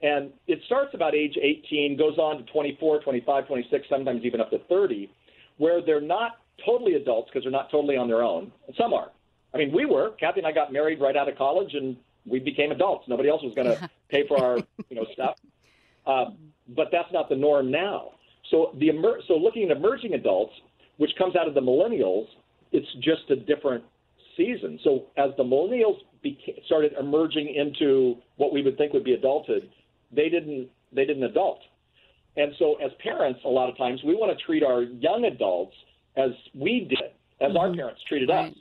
And 0.03 0.31
it 0.47 0.61
starts 0.67 0.95
about 0.95 1.15
age 1.15 1.37
18, 1.41 1.97
goes 1.97 2.19
on 2.19 2.39
to 2.39 2.53
24, 2.53 3.01
25, 3.01 3.47
26, 3.47 3.87
sometimes 3.89 4.25
even 4.25 4.41
up 4.41 4.51
to 4.51 4.59
30, 4.69 5.11
where 5.57 5.81
they're 5.81 6.03
not 6.03 6.33
totally 6.65 6.95
adults 6.95 7.31
because 7.31 7.45
they're 7.45 7.53
not 7.53 7.71
totally 7.71 7.97
on 7.97 8.07
their 8.07 8.23
own. 8.23 8.53
Some 8.77 8.93
are. 8.93 9.11
I 9.55 9.59
mean, 9.59 9.73
we 9.73 9.87
were. 9.87 10.11
Kathy 10.21 10.41
and 10.41 10.47
I 10.47 10.53
got 10.53 10.73
married 10.73 11.01
right 11.01 11.17
out 11.17 11.29
of 11.29 11.39
college, 11.39 11.73
and 11.73 11.97
we 12.27 12.39
became 12.39 12.73
adults. 12.73 13.09
Nobody 13.09 13.31
else 13.31 13.43
was 13.43 13.55
going 13.55 13.69
to 13.79 13.91
pay 14.11 14.27
for 14.29 14.39
our, 14.43 14.59
you 14.91 14.97
know, 14.97 15.07
stuff. 15.15 15.37
Uh, 16.07 16.27
but 16.69 16.89
that's 16.93 17.11
not 17.13 17.31
the 17.31 17.37
norm 17.37 17.71
now. 17.71 18.13
So 18.51 18.73
the 18.79 18.91
emer- 18.91 19.21
so 19.27 19.35
looking 19.35 19.71
at 19.71 19.77
emerging 19.77 20.13
adults, 20.15 20.53
which 20.99 21.11
comes 21.17 21.37
out 21.37 21.49
of 21.49 21.55
the 21.55 21.61
millennials, 21.61 22.27
it's 22.73 22.87
just 23.01 23.31
a 23.31 23.37
different 23.37 23.83
season. 24.37 24.79
So 24.85 25.07
as 25.17 25.31
the 25.37 25.45
millennials 25.45 25.97
started 26.67 26.93
emerging 26.99 27.55
into 27.55 28.17
what 28.37 28.53
we 28.53 28.63
would 28.63 28.77
think 28.77 28.93
would 28.93 29.05
be 29.05 29.15
adulthood, 29.15 29.71
they 30.13 30.29
didn't 30.29 30.69
they 30.93 31.05
didn't 31.05 31.25
adult. 31.25 31.61
And 32.37 32.53
so 32.59 32.77
as 32.77 32.91
parents, 33.03 33.41
a 33.45 33.49
lot 33.49 33.69
of 33.71 33.77
times 33.77 34.01
we 34.05 34.15
want 34.15 34.37
to 34.37 34.45
treat 34.45 34.63
our 34.63 34.83
young 34.83 35.25
adults 35.25 35.75
as 36.17 36.31
we 36.55 36.87
did, 36.89 37.11
as 37.41 37.49
mm-hmm. 37.49 37.57
our 37.57 37.75
parents 37.75 38.01
treated 38.09 38.29
right. 38.29 38.51
us. 38.51 38.59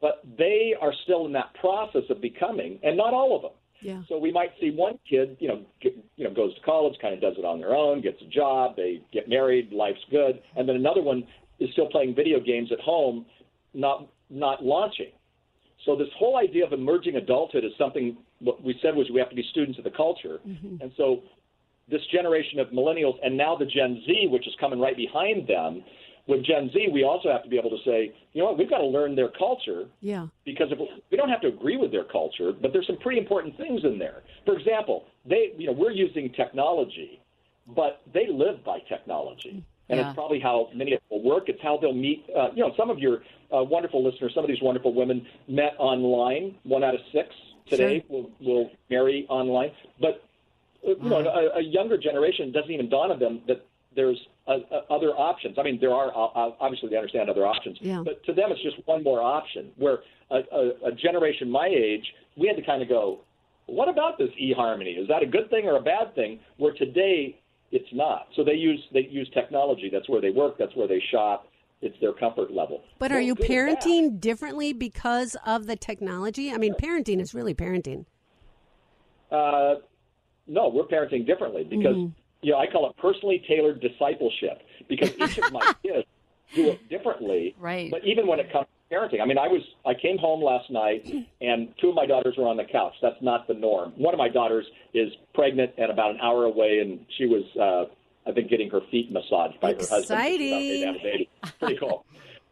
But 0.00 0.22
they 0.36 0.74
are 0.80 0.92
still 1.04 1.24
in 1.26 1.32
that 1.32 1.54
process 1.60 2.02
of 2.10 2.20
becoming, 2.20 2.78
and 2.82 2.96
not 2.96 3.14
all 3.14 3.34
of 3.34 3.42
them. 3.42 3.52
Yeah. 3.80 4.02
So 4.08 4.18
we 4.18 4.32
might 4.32 4.50
see 4.60 4.70
one 4.70 4.98
kid, 5.08 5.36
you 5.40 5.48
know, 5.48 5.62
get, 5.82 5.94
you 6.16 6.24
know, 6.24 6.32
goes 6.32 6.54
to 6.54 6.60
college, 6.62 6.94
kind 7.00 7.14
of 7.14 7.20
does 7.20 7.34
it 7.38 7.44
on 7.44 7.58
their 7.58 7.74
own, 7.74 8.00
gets 8.00 8.20
a 8.22 8.26
job, 8.26 8.76
they 8.76 9.02
get 9.12 9.28
married, 9.28 9.72
life's 9.72 10.04
good, 10.10 10.42
and 10.56 10.68
then 10.68 10.76
another 10.76 11.02
one 11.02 11.24
is 11.58 11.70
still 11.72 11.88
playing 11.88 12.14
video 12.14 12.40
games 12.40 12.70
at 12.72 12.80
home, 12.80 13.26
not 13.74 14.08
not 14.30 14.64
launching. 14.64 15.12
So 15.84 15.96
this 15.96 16.08
whole 16.16 16.36
idea 16.36 16.64
of 16.64 16.72
emerging 16.72 17.16
adulthood 17.16 17.64
is 17.64 17.72
something 17.78 18.16
what 18.40 18.62
we 18.62 18.78
said 18.82 18.94
was 18.94 19.08
we 19.12 19.20
have 19.20 19.30
to 19.30 19.36
be 19.36 19.44
students 19.50 19.78
of 19.78 19.84
the 19.84 19.90
culture. 19.90 20.38
Mm-hmm. 20.46 20.80
And 20.80 20.92
so 20.96 21.22
this 21.88 22.00
generation 22.12 22.58
of 22.58 22.68
millennials 22.68 23.14
and 23.22 23.36
now 23.36 23.56
the 23.56 23.66
Gen 23.66 24.02
Z, 24.06 24.28
which 24.30 24.46
is 24.46 24.54
coming 24.60 24.80
right 24.80 24.96
behind 24.96 25.46
them, 25.46 25.84
with 26.26 26.42
Gen 26.42 26.70
Z, 26.72 26.88
we 26.92 27.04
also 27.04 27.30
have 27.30 27.42
to 27.42 27.50
be 27.50 27.58
able 27.58 27.68
to 27.70 27.82
say, 27.84 28.14
you 28.32 28.40
know 28.42 28.46
what, 28.46 28.58
we've 28.58 28.70
got 28.70 28.78
to 28.78 28.86
learn 28.86 29.14
their 29.14 29.28
culture. 29.28 29.84
Yeah. 30.00 30.28
Because 30.46 30.68
if, 30.70 30.78
we 31.10 31.16
don't 31.18 31.28
have 31.28 31.42
to 31.42 31.48
agree 31.48 31.76
with 31.76 31.90
their 31.90 32.04
culture, 32.04 32.52
but 32.52 32.72
there's 32.72 32.86
some 32.86 32.96
pretty 32.98 33.18
important 33.18 33.56
things 33.58 33.82
in 33.84 33.98
there. 33.98 34.22
For 34.46 34.56
example, 34.56 35.04
they, 35.26 35.52
you 35.58 35.66
know, 35.66 35.72
we're 35.72 35.90
using 35.90 36.32
technology, 36.32 37.20
but 37.76 38.00
they 38.14 38.26
live 38.30 38.64
by 38.64 38.78
technology 38.88 39.62
and 39.88 39.98
yeah. 39.98 40.08
it's 40.08 40.14
probably 40.14 40.40
how 40.40 40.68
many 40.74 40.98
will 41.10 41.22
work. 41.22 41.48
It's 41.48 41.60
how 41.62 41.78
they'll 41.80 41.92
meet. 41.92 42.24
Uh, 42.36 42.48
you 42.54 42.62
know, 42.62 42.72
some 42.76 42.90
of 42.90 42.98
your 42.98 43.22
uh, 43.54 43.62
wonderful 43.62 44.02
listeners, 44.04 44.32
some 44.34 44.44
of 44.44 44.48
these 44.48 44.62
wonderful 44.62 44.94
women 44.94 45.26
met 45.48 45.74
online. 45.78 46.56
One 46.64 46.82
out 46.82 46.94
of 46.94 47.00
six 47.12 47.28
today 47.68 48.04
sure. 48.08 48.22
will, 48.22 48.30
will 48.40 48.70
marry 48.90 49.26
online. 49.28 49.72
But 50.00 50.22
uh, 50.86 50.90
you 51.02 51.08
know, 51.08 51.20
a, 51.20 51.58
a 51.58 51.62
younger 51.62 51.98
generation 51.98 52.52
doesn't 52.52 52.70
even 52.70 52.88
dawn 52.88 53.10
on 53.10 53.18
them 53.18 53.42
that 53.46 53.66
there's 53.94 54.18
uh, 54.46 54.56
uh, 54.70 54.92
other 54.92 55.10
options. 55.10 55.56
I 55.58 55.62
mean, 55.62 55.78
there 55.80 55.92
are 55.92 56.08
uh, 56.08 56.50
obviously 56.60 56.88
they 56.88 56.96
understand 56.96 57.30
other 57.30 57.46
options, 57.46 57.78
yeah. 57.80 58.02
but 58.04 58.24
to 58.24 58.32
them 58.32 58.50
it's 58.50 58.62
just 58.62 58.76
one 58.86 59.02
more 59.02 59.20
option. 59.20 59.70
Where 59.76 59.98
a, 60.30 60.40
a, 60.52 60.88
a 60.88 60.92
generation 60.92 61.50
my 61.50 61.66
age, 61.66 62.04
we 62.36 62.48
had 62.48 62.56
to 62.56 62.62
kind 62.62 62.82
of 62.82 62.88
go, 62.88 63.20
what 63.66 63.88
about 63.88 64.18
this 64.18 64.30
eHarmony? 64.40 65.00
Is 65.00 65.08
that 65.08 65.22
a 65.22 65.26
good 65.26 65.48
thing 65.50 65.66
or 65.66 65.76
a 65.76 65.82
bad 65.82 66.14
thing? 66.14 66.40
Where 66.58 66.74
today 66.74 67.40
it's 67.74 67.92
not. 67.92 68.28
So 68.36 68.44
they 68.44 68.54
use 68.54 68.80
they 68.92 69.08
use 69.10 69.28
technology. 69.34 69.90
That's 69.92 70.08
where 70.08 70.20
they 70.20 70.30
work. 70.30 70.56
That's 70.58 70.74
where 70.76 70.86
they 70.86 71.02
shop. 71.10 71.48
It's 71.82 71.96
their 72.00 72.12
comfort 72.12 72.52
level. 72.52 72.82
But 72.98 73.12
are 73.12 73.20
you 73.20 73.34
parenting 73.34 74.18
differently 74.20 74.72
because 74.72 75.36
of 75.44 75.66
the 75.66 75.76
technology? 75.76 76.50
I 76.52 76.56
mean, 76.56 76.74
parenting 76.74 77.20
is 77.20 77.34
really 77.34 77.52
parenting. 77.52 78.06
Uh, 79.30 79.74
no, 80.46 80.68
we're 80.68 80.84
parenting 80.84 81.26
differently 81.26 81.64
because 81.64 81.96
mm-hmm. 81.96 82.12
you 82.42 82.52
know 82.52 82.58
I 82.58 82.66
call 82.68 82.88
it 82.88 82.96
personally 82.96 83.44
tailored 83.46 83.80
discipleship 83.80 84.62
because 84.88 85.12
each 85.18 85.38
of 85.38 85.52
my 85.52 85.74
kids 85.82 86.06
do 86.54 86.68
it 86.70 86.88
differently. 86.88 87.56
Right. 87.58 87.90
But 87.90 88.04
even 88.04 88.26
when 88.26 88.38
it 88.38 88.52
comes 88.52 88.66
parenting. 88.90 89.20
I 89.20 89.26
mean, 89.26 89.38
I 89.38 89.48
was 89.48 89.62
I 89.84 89.94
came 89.94 90.18
home 90.18 90.42
last 90.42 90.70
night 90.70 91.06
and 91.40 91.74
two 91.80 91.90
of 91.90 91.94
my 91.94 92.06
daughters 92.06 92.34
were 92.36 92.48
on 92.48 92.56
the 92.56 92.64
couch. 92.64 92.94
That's 93.02 93.20
not 93.20 93.46
the 93.46 93.54
norm. 93.54 93.92
One 93.96 94.14
of 94.14 94.18
my 94.18 94.28
daughters 94.28 94.66
is 94.92 95.10
pregnant 95.34 95.72
and 95.78 95.90
about 95.90 96.12
an 96.12 96.18
hour 96.22 96.44
away, 96.44 96.80
and 96.80 97.04
she 97.18 97.26
was 97.26 97.44
uh, 97.60 97.92
I 98.28 98.32
think 98.32 98.48
getting 98.48 98.70
her 98.70 98.80
feet 98.90 99.12
massaged 99.12 99.60
by 99.60 99.70
Exciting. 99.70 100.50
her 100.50 100.66
husband. 100.66 100.96
Exciting! 100.96 101.26
Pretty 101.58 101.76
cool. 101.78 102.04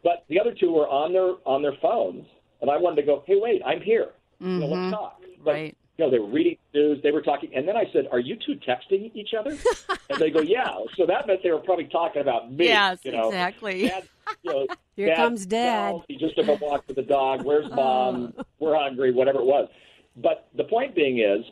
But 0.03 0.25
the 0.29 0.39
other 0.39 0.53
two 0.53 0.71
were 0.71 0.87
on 0.87 1.13
their 1.13 1.35
on 1.45 1.61
their 1.61 1.75
phones, 1.81 2.25
and 2.61 2.69
I 2.69 2.77
wanted 2.77 2.97
to 2.97 3.03
go. 3.03 3.23
Hey, 3.25 3.35
wait, 3.37 3.61
I'm 3.65 3.81
here. 3.81 4.09
Mm-hmm. 4.41 4.49
You 4.49 4.59
know, 4.59 4.65
let's 4.67 4.75
mm-hmm. 4.75 4.91
talk. 4.91 5.21
But, 5.43 5.51
right. 5.51 5.77
You 5.97 6.05
know, 6.05 6.11
they 6.11 6.17
were 6.17 6.31
reading 6.31 6.57
news. 6.73 6.99
They 7.03 7.11
were 7.11 7.21
talking, 7.21 7.51
and 7.55 7.67
then 7.67 7.77
I 7.77 7.83
said, 7.93 8.07
"Are 8.11 8.19
you 8.19 8.35
two 8.35 8.55
texting 8.67 9.11
each 9.13 9.29
other?" 9.39 9.51
and 10.09 10.19
they 10.19 10.31
go, 10.31 10.41
"Yeah." 10.41 10.71
So 10.97 11.05
that 11.05 11.27
meant 11.27 11.41
they 11.43 11.51
were 11.51 11.59
probably 11.59 11.85
talking 11.85 12.21
about 12.21 12.51
me. 12.51 12.65
Yes, 12.65 12.97
you 13.03 13.11
know? 13.11 13.27
exactly. 13.27 13.87
Dad, 13.87 14.09
you 14.41 14.51
know, 14.51 14.67
Here 14.95 15.07
dad, 15.07 15.15
comes 15.15 15.45
Dad. 15.45 15.95
he 16.07 16.17
just 16.17 16.35
took 16.35 16.47
a 16.47 16.53
walk 16.63 16.83
with 16.87 16.95
the 16.95 17.03
dog. 17.03 17.43
Where's 17.43 17.69
mom? 17.75 18.33
we're 18.59 18.77
hungry. 18.77 19.11
Whatever 19.11 19.39
it 19.39 19.45
was. 19.45 19.69
But 20.17 20.47
the 20.55 20.65
point 20.65 20.93
being 20.93 21.19
is, 21.19 21.43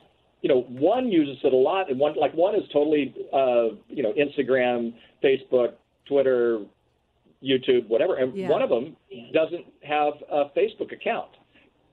you 0.42 0.50
know, 0.50 0.62
one 0.62 1.12
uses 1.12 1.38
it 1.44 1.54
a 1.54 1.56
lot, 1.56 1.90
and 1.90 2.00
one 2.00 2.16
like 2.16 2.34
one 2.34 2.56
is 2.56 2.64
totally, 2.72 3.14
uh, 3.34 3.76
you 3.90 4.04
know, 4.04 4.14
Instagram, 4.14 4.94
Facebook, 5.24 5.74
Twitter, 6.08 6.60
YouTube, 7.44 7.88
whatever. 7.88 8.16
And 8.16 8.36
yeah. 8.36 8.50
one 8.50 8.62
of 8.62 8.70
them 8.70 8.96
doesn't 9.34 9.66
have 9.84 10.14
a 10.30 10.46
Facebook 10.58 10.92
account. 10.94 11.30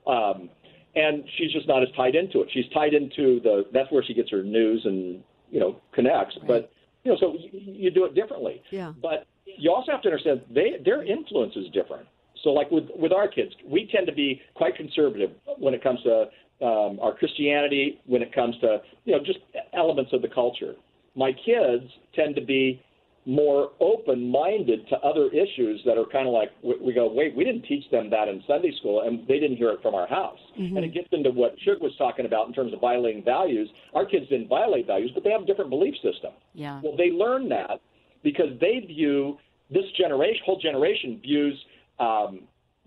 Um, 0.07 0.51
and 0.95 1.25
she's 1.37 1.53
just 1.53 1.69
not 1.69 1.83
as 1.83 1.88
tied 1.97 2.14
into 2.14 2.41
it. 2.41 2.49
She's 2.53 2.64
tied 2.73 2.95
into 2.95 3.41
the 3.41 3.67
that's 3.73 3.91
where 3.93 4.03
she 4.03 4.14
gets 4.14 4.31
her 4.31 4.43
news 4.43 4.83
and 4.85 5.23
you 5.51 5.61
know 5.61 5.81
connects. 5.93 6.37
Right. 6.38 6.49
But 6.49 6.73
you 7.05 7.12
know, 7.12 7.19
so 7.21 7.35
you, 7.38 7.51
you 7.53 7.91
do 7.91 8.05
it 8.05 8.14
differently. 8.14 8.62
Yeah. 8.71 8.93
But 9.01 9.27
you 9.56 9.72
also 9.72 9.92
have 9.92 10.02
to 10.02 10.08
understand 10.08 10.42
they 10.50 10.76
their 10.84 11.02
influence 11.04 11.54
is 11.56 11.66
different. 11.72 12.06
So 12.42 12.50
like 12.50 12.70
with 12.70 12.84
with 12.94 13.12
our 13.12 13.28
kids, 13.28 13.52
we 13.66 13.88
tend 13.92 14.06
to 14.06 14.12
be 14.12 14.40
quite 14.54 14.76
conservative 14.76 15.30
when 15.58 15.74
it 15.74 15.82
comes 15.82 16.00
to 16.02 16.64
um, 16.64 16.98
our 17.00 17.14
Christianity, 17.16 18.00
when 18.06 18.22
it 18.22 18.34
comes 18.34 18.54
to 18.61 18.78
you 19.04 19.12
know 19.12 19.18
just 19.24 19.38
elements 19.74 20.12
of 20.12 20.22
the 20.22 20.28
culture. 20.28 20.74
My 21.14 21.32
kids 21.32 21.84
tend 22.14 22.37
to 22.37 22.44
be 22.44 22.82
more 23.26 23.72
open-minded 23.80 24.88
to 24.88 24.96
other 25.00 25.28
issues 25.28 25.82
that 25.84 25.98
are 25.98 26.06
kind 26.11 26.26
of 26.26 26.32
like 26.32 26.48
we 26.62 26.94
go, 26.94 27.12
wait, 27.12 27.37
we 27.37 27.44
didn't 27.44 27.62
teach 27.66 27.84
them 27.90 28.08
that 28.08 28.26
in 28.26 28.42
Sunday 28.46 28.72
school, 28.78 29.02
and 29.02 29.26
they 29.28 29.38
didn't 29.38 29.58
hear 29.58 29.68
it 29.70 29.82
from 29.82 29.94
our 29.94 30.06
house. 30.06 30.38
Mm-hmm. 30.58 30.76
And 30.76 30.87
it 30.87 30.94
gets 30.94 31.08
into 31.12 31.30
what 31.30 31.54
Shug 31.62 31.82
was 31.82 31.92
talking 31.98 32.24
about 32.24 32.48
in 32.48 32.54
terms 32.54 32.72
of 32.72 32.80
violating 32.80 33.22
values. 33.22 33.68
Our 33.94 34.06
kids 34.06 34.28
didn't 34.30 34.48
violate 34.48 34.87
values, 34.87 35.11
but 35.12 35.24
they 35.24 35.30
have 35.30 35.42
a 35.42 35.44
different 35.44 35.68
belief 35.68 35.94
system. 35.96 36.32
Yeah. 36.54 36.80
Well, 36.82 36.96
they 36.96 37.11
learn 37.11 37.50
that 37.50 37.80
because 38.22 38.59
they 38.61 38.85
view 38.87 39.38
this 39.70 39.85
generation, 39.96 40.42
whole 40.44 40.59
generation 40.61 41.20
views 41.22 41.54
um, 41.98 42.40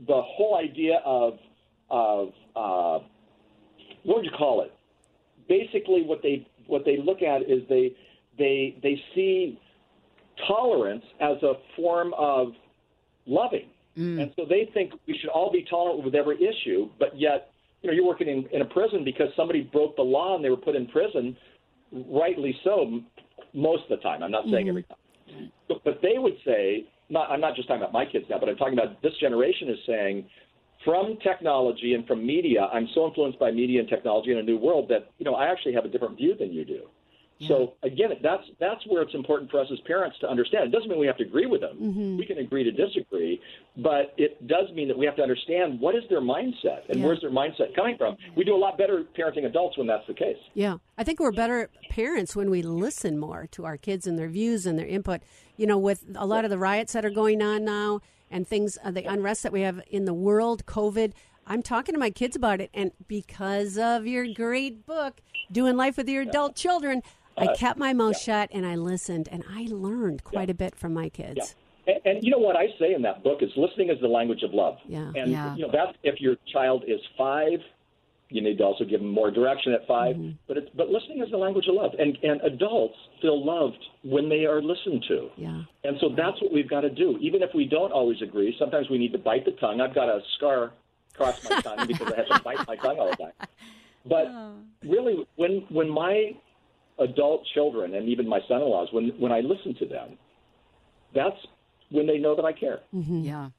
the 0.07 0.21
whole 0.21 0.57
idea 0.57 1.01
of 1.05 1.37
of 1.89 2.29
uh, 2.55 3.03
what 4.03 4.17
would 4.17 4.25
you 4.25 4.31
call 4.31 4.61
it? 4.61 4.73
Basically, 5.47 6.03
what 6.03 6.21
they 6.23 6.47
what 6.67 6.85
they 6.85 6.97
look 6.97 7.21
at 7.21 7.43
is 7.43 7.61
they 7.69 7.95
they 8.37 8.77
they 8.81 9.01
see 9.13 9.59
tolerance 10.47 11.03
as 11.19 11.41
a 11.43 11.53
form 11.75 12.13
of 12.17 12.53
loving. 13.25 13.67
Mm. 13.97 14.21
And 14.21 14.31
so 14.35 14.45
they 14.47 14.69
think 14.73 14.93
we 15.05 15.17
should 15.19 15.29
all 15.29 15.51
be 15.51 15.65
tolerant 15.69 16.03
with 16.03 16.15
every 16.15 16.37
issue, 16.37 16.89
but 16.97 17.19
yet, 17.19 17.51
you 17.81 17.89
know, 17.89 17.93
you're 17.93 18.05
working 18.05 18.29
in, 18.29 18.47
in 18.53 18.61
a 18.61 18.65
prison 18.65 19.03
because 19.03 19.27
somebody 19.35 19.63
broke 19.63 19.97
the 19.97 20.01
law 20.01 20.35
and 20.35 20.45
they 20.45 20.49
were 20.49 20.55
put 20.55 20.77
in 20.77 20.87
prison, 20.87 21.35
rightly 21.91 22.57
so, 22.63 23.01
most 23.53 23.83
of 23.83 23.89
the 23.89 23.97
time. 23.97 24.23
I'm 24.23 24.31
not 24.31 24.45
saying 24.45 24.67
mm-hmm. 24.67 24.69
every 24.69 24.83
time. 24.83 24.97
But, 25.67 25.99
they 26.01 26.17
would 26.17 26.35
say, 26.45 26.85
not, 27.09 27.29
I'm 27.29 27.41
not 27.41 27.55
just 27.55 27.67
talking 27.67 27.81
about 27.81 27.93
my 27.93 28.05
kids 28.05 28.25
now, 28.29 28.39
but 28.39 28.49
I'm 28.49 28.55
talking 28.55 28.77
about 28.77 29.01
this 29.01 29.13
generation 29.19 29.69
is 29.69 29.77
saying, 29.87 30.25
from 30.83 31.17
technology 31.23 31.93
and 31.93 32.05
from 32.07 32.25
media, 32.25 32.67
I'm 32.73 32.87
so 32.95 33.07
influenced 33.07 33.39
by 33.39 33.51
media 33.51 33.79
and 33.79 33.89
technology 33.89 34.31
in 34.31 34.37
a 34.39 34.43
new 34.43 34.57
world 34.57 34.89
that, 34.89 35.11
you 35.19 35.25
know, 35.25 35.35
I 35.35 35.51
actually 35.51 35.73
have 35.73 35.85
a 35.85 35.89
different 35.89 36.17
view 36.17 36.35
than 36.37 36.51
you 36.51 36.65
do. 36.65 36.81
So 37.47 37.73
again, 37.83 38.09
that's 38.21 38.43
that's 38.59 38.85
where 38.87 39.01
it's 39.01 39.13
important 39.13 39.49
for 39.51 39.59
us 39.59 39.67
as 39.71 39.79
parents 39.81 40.17
to 40.19 40.29
understand. 40.29 40.65
It 40.65 40.71
doesn't 40.71 40.89
mean 40.89 40.99
we 40.99 41.07
have 41.07 41.17
to 41.17 41.23
agree 41.23 41.45
with 41.47 41.61
them. 41.61 41.77
Mm-hmm. 41.81 42.17
We 42.17 42.25
can 42.25 42.37
agree 42.37 42.63
to 42.63 42.71
disagree, 42.71 43.41
but 43.77 44.13
it 44.17 44.47
does 44.47 44.71
mean 44.73 44.87
that 44.87 44.97
we 44.97 45.05
have 45.05 45.15
to 45.15 45.21
understand 45.23 45.79
what 45.79 45.95
is 45.95 46.03
their 46.09 46.21
mindset 46.21 46.87
and 46.89 46.99
Yeah. 46.99 47.05
where's 47.05 47.21
their 47.21 47.31
mindset 47.31 47.73
coming 47.75 47.97
from. 47.97 48.17
We 48.35 48.43
do 48.43 48.55
a 48.55 48.57
lot 48.57 48.77
better 48.77 49.03
parenting 49.17 49.45
adults 49.45 49.77
when 49.77 49.87
that's 49.87 50.05
the 50.07 50.13
case. 50.13 50.37
Yeah, 50.53 50.77
I 50.97 51.03
think 51.03 51.19
we're 51.19 51.31
better 51.31 51.69
parents 51.89 52.35
when 52.35 52.49
we 52.49 52.61
listen 52.61 53.17
more 53.17 53.47
to 53.51 53.65
our 53.65 53.77
kids 53.77 54.05
and 54.05 54.19
their 54.19 54.29
views 54.29 54.65
and 54.65 54.77
their 54.77 54.87
input. 54.87 55.21
You 55.57 55.67
know, 55.67 55.77
with 55.77 56.03
a 56.15 56.25
lot 56.25 56.43
of 56.43 56.51
the 56.51 56.57
riots 56.57 56.93
that 56.93 57.05
are 57.05 57.09
going 57.11 57.41
on 57.41 57.63
now 57.65 58.01
and 58.29 58.47
things, 58.47 58.77
uh, 58.83 58.91
the 58.91 59.03
unrest 59.05 59.43
that 59.43 59.51
we 59.51 59.61
have 59.61 59.81
in 59.89 60.05
the 60.05 60.13
world, 60.13 60.65
COVID. 60.65 61.13
I'm 61.47 61.63
talking 61.63 61.93
to 61.93 61.99
my 61.99 62.11
kids 62.11 62.35
about 62.35 62.61
it, 62.61 62.69
and 62.73 62.91
because 63.07 63.77
of 63.77 64.05
your 64.05 64.27
great 64.31 64.85
book, 64.85 65.21
Doing 65.51 65.75
Life 65.75 65.97
with 65.97 66.07
Your 66.07 66.21
Adult 66.21 66.55
Children, 66.55 67.01
I 67.37 67.53
kept 67.55 67.77
my 67.77 67.93
mouth 67.93 68.17
shut 68.19 68.49
and 68.53 68.65
I 68.65 68.75
listened, 68.75 69.29
and 69.31 69.43
I 69.49 69.67
learned 69.69 70.23
quite 70.23 70.49
a 70.49 70.53
bit 70.53 70.75
from 70.75 70.93
my 70.93 71.09
kids. 71.09 71.55
And, 71.87 71.97
and 72.05 72.23
you 72.23 72.31
know 72.31 72.37
what 72.37 72.55
I 72.55 72.67
say 72.79 72.93
in 72.93 73.01
that 73.03 73.23
book 73.23 73.39
is 73.41 73.49
listening 73.55 73.89
is 73.89 73.99
the 74.01 74.07
language 74.07 74.43
of 74.43 74.53
love. 74.53 74.77
Yeah. 74.85 75.11
And 75.15 75.31
Yeah. 75.31 75.55
you 75.55 75.65
know 75.65 75.71
that's 75.71 75.97
if 76.03 76.21
your 76.21 76.35
child 76.53 76.83
is 76.87 76.99
five, 77.17 77.59
you 78.29 78.41
need 78.41 78.57
to 78.59 78.63
also 78.63 78.85
give 78.85 79.01
them 79.01 79.09
more 79.09 79.29
direction 79.31 79.73
at 79.73 79.85
5 79.87 80.15
Mm-hmm. 80.15 80.31
But 80.47 80.57
it's, 80.57 80.69
but 80.75 80.89
listening 80.89 81.21
is 81.21 81.29
the 81.31 81.37
language 81.37 81.67
of 81.67 81.75
love, 81.75 81.91
and 81.99 82.17
and 82.23 82.39
adults 82.41 82.95
feel 83.21 83.43
loved 83.43 83.83
when 84.03 84.29
they 84.29 84.45
are 84.45 84.61
listened 84.61 85.03
to. 85.07 85.29
Yeah. 85.35 85.63
And 85.83 85.97
so 85.99 86.09
that's 86.15 86.41
what 86.41 86.53
we've 86.53 86.69
got 86.69 86.81
to 86.81 86.89
do. 86.89 87.17
Even 87.19 87.41
if 87.41 87.49
we 87.53 87.65
don't 87.65 87.91
always 87.91 88.21
agree, 88.21 88.55
sometimes 88.59 88.89
we 88.89 88.97
need 88.97 89.11
to 89.13 89.19
bite 89.19 89.45
the 89.45 89.51
tongue. 89.53 89.81
I've 89.81 89.95
got 89.95 90.07
a 90.09 90.21
scar 90.37 90.71
across 91.13 91.43
my 91.49 91.59
tongue 91.61 91.87
because 91.87 92.11
I 92.13 92.17
have 92.17 92.27
to 92.27 92.41
bite 92.43 92.65
my 92.67 92.75
tongue 92.75 92.99
all 92.99 93.09
the 93.09 93.17
time. 93.17 93.33
But 94.05 94.31
really, 94.89 95.25
when 95.35 95.65
when 95.69 95.89
my 95.89 96.31
adult 97.01 97.45
children 97.53 97.93
and 97.95 98.07
even 98.09 98.27
my 98.27 98.39
son-in-laws, 98.47 98.89
when 98.91 99.09
when 99.19 99.31
I 99.31 99.39
listen 99.41 99.75
to 99.79 99.85
them, 99.85 100.17
that's 101.13 101.37
when 101.89 102.07
they 102.07 102.17
know 102.17 102.35
that 102.35 102.45
I 102.45 102.53
care. 102.53 102.79
Yeah. 102.93 103.49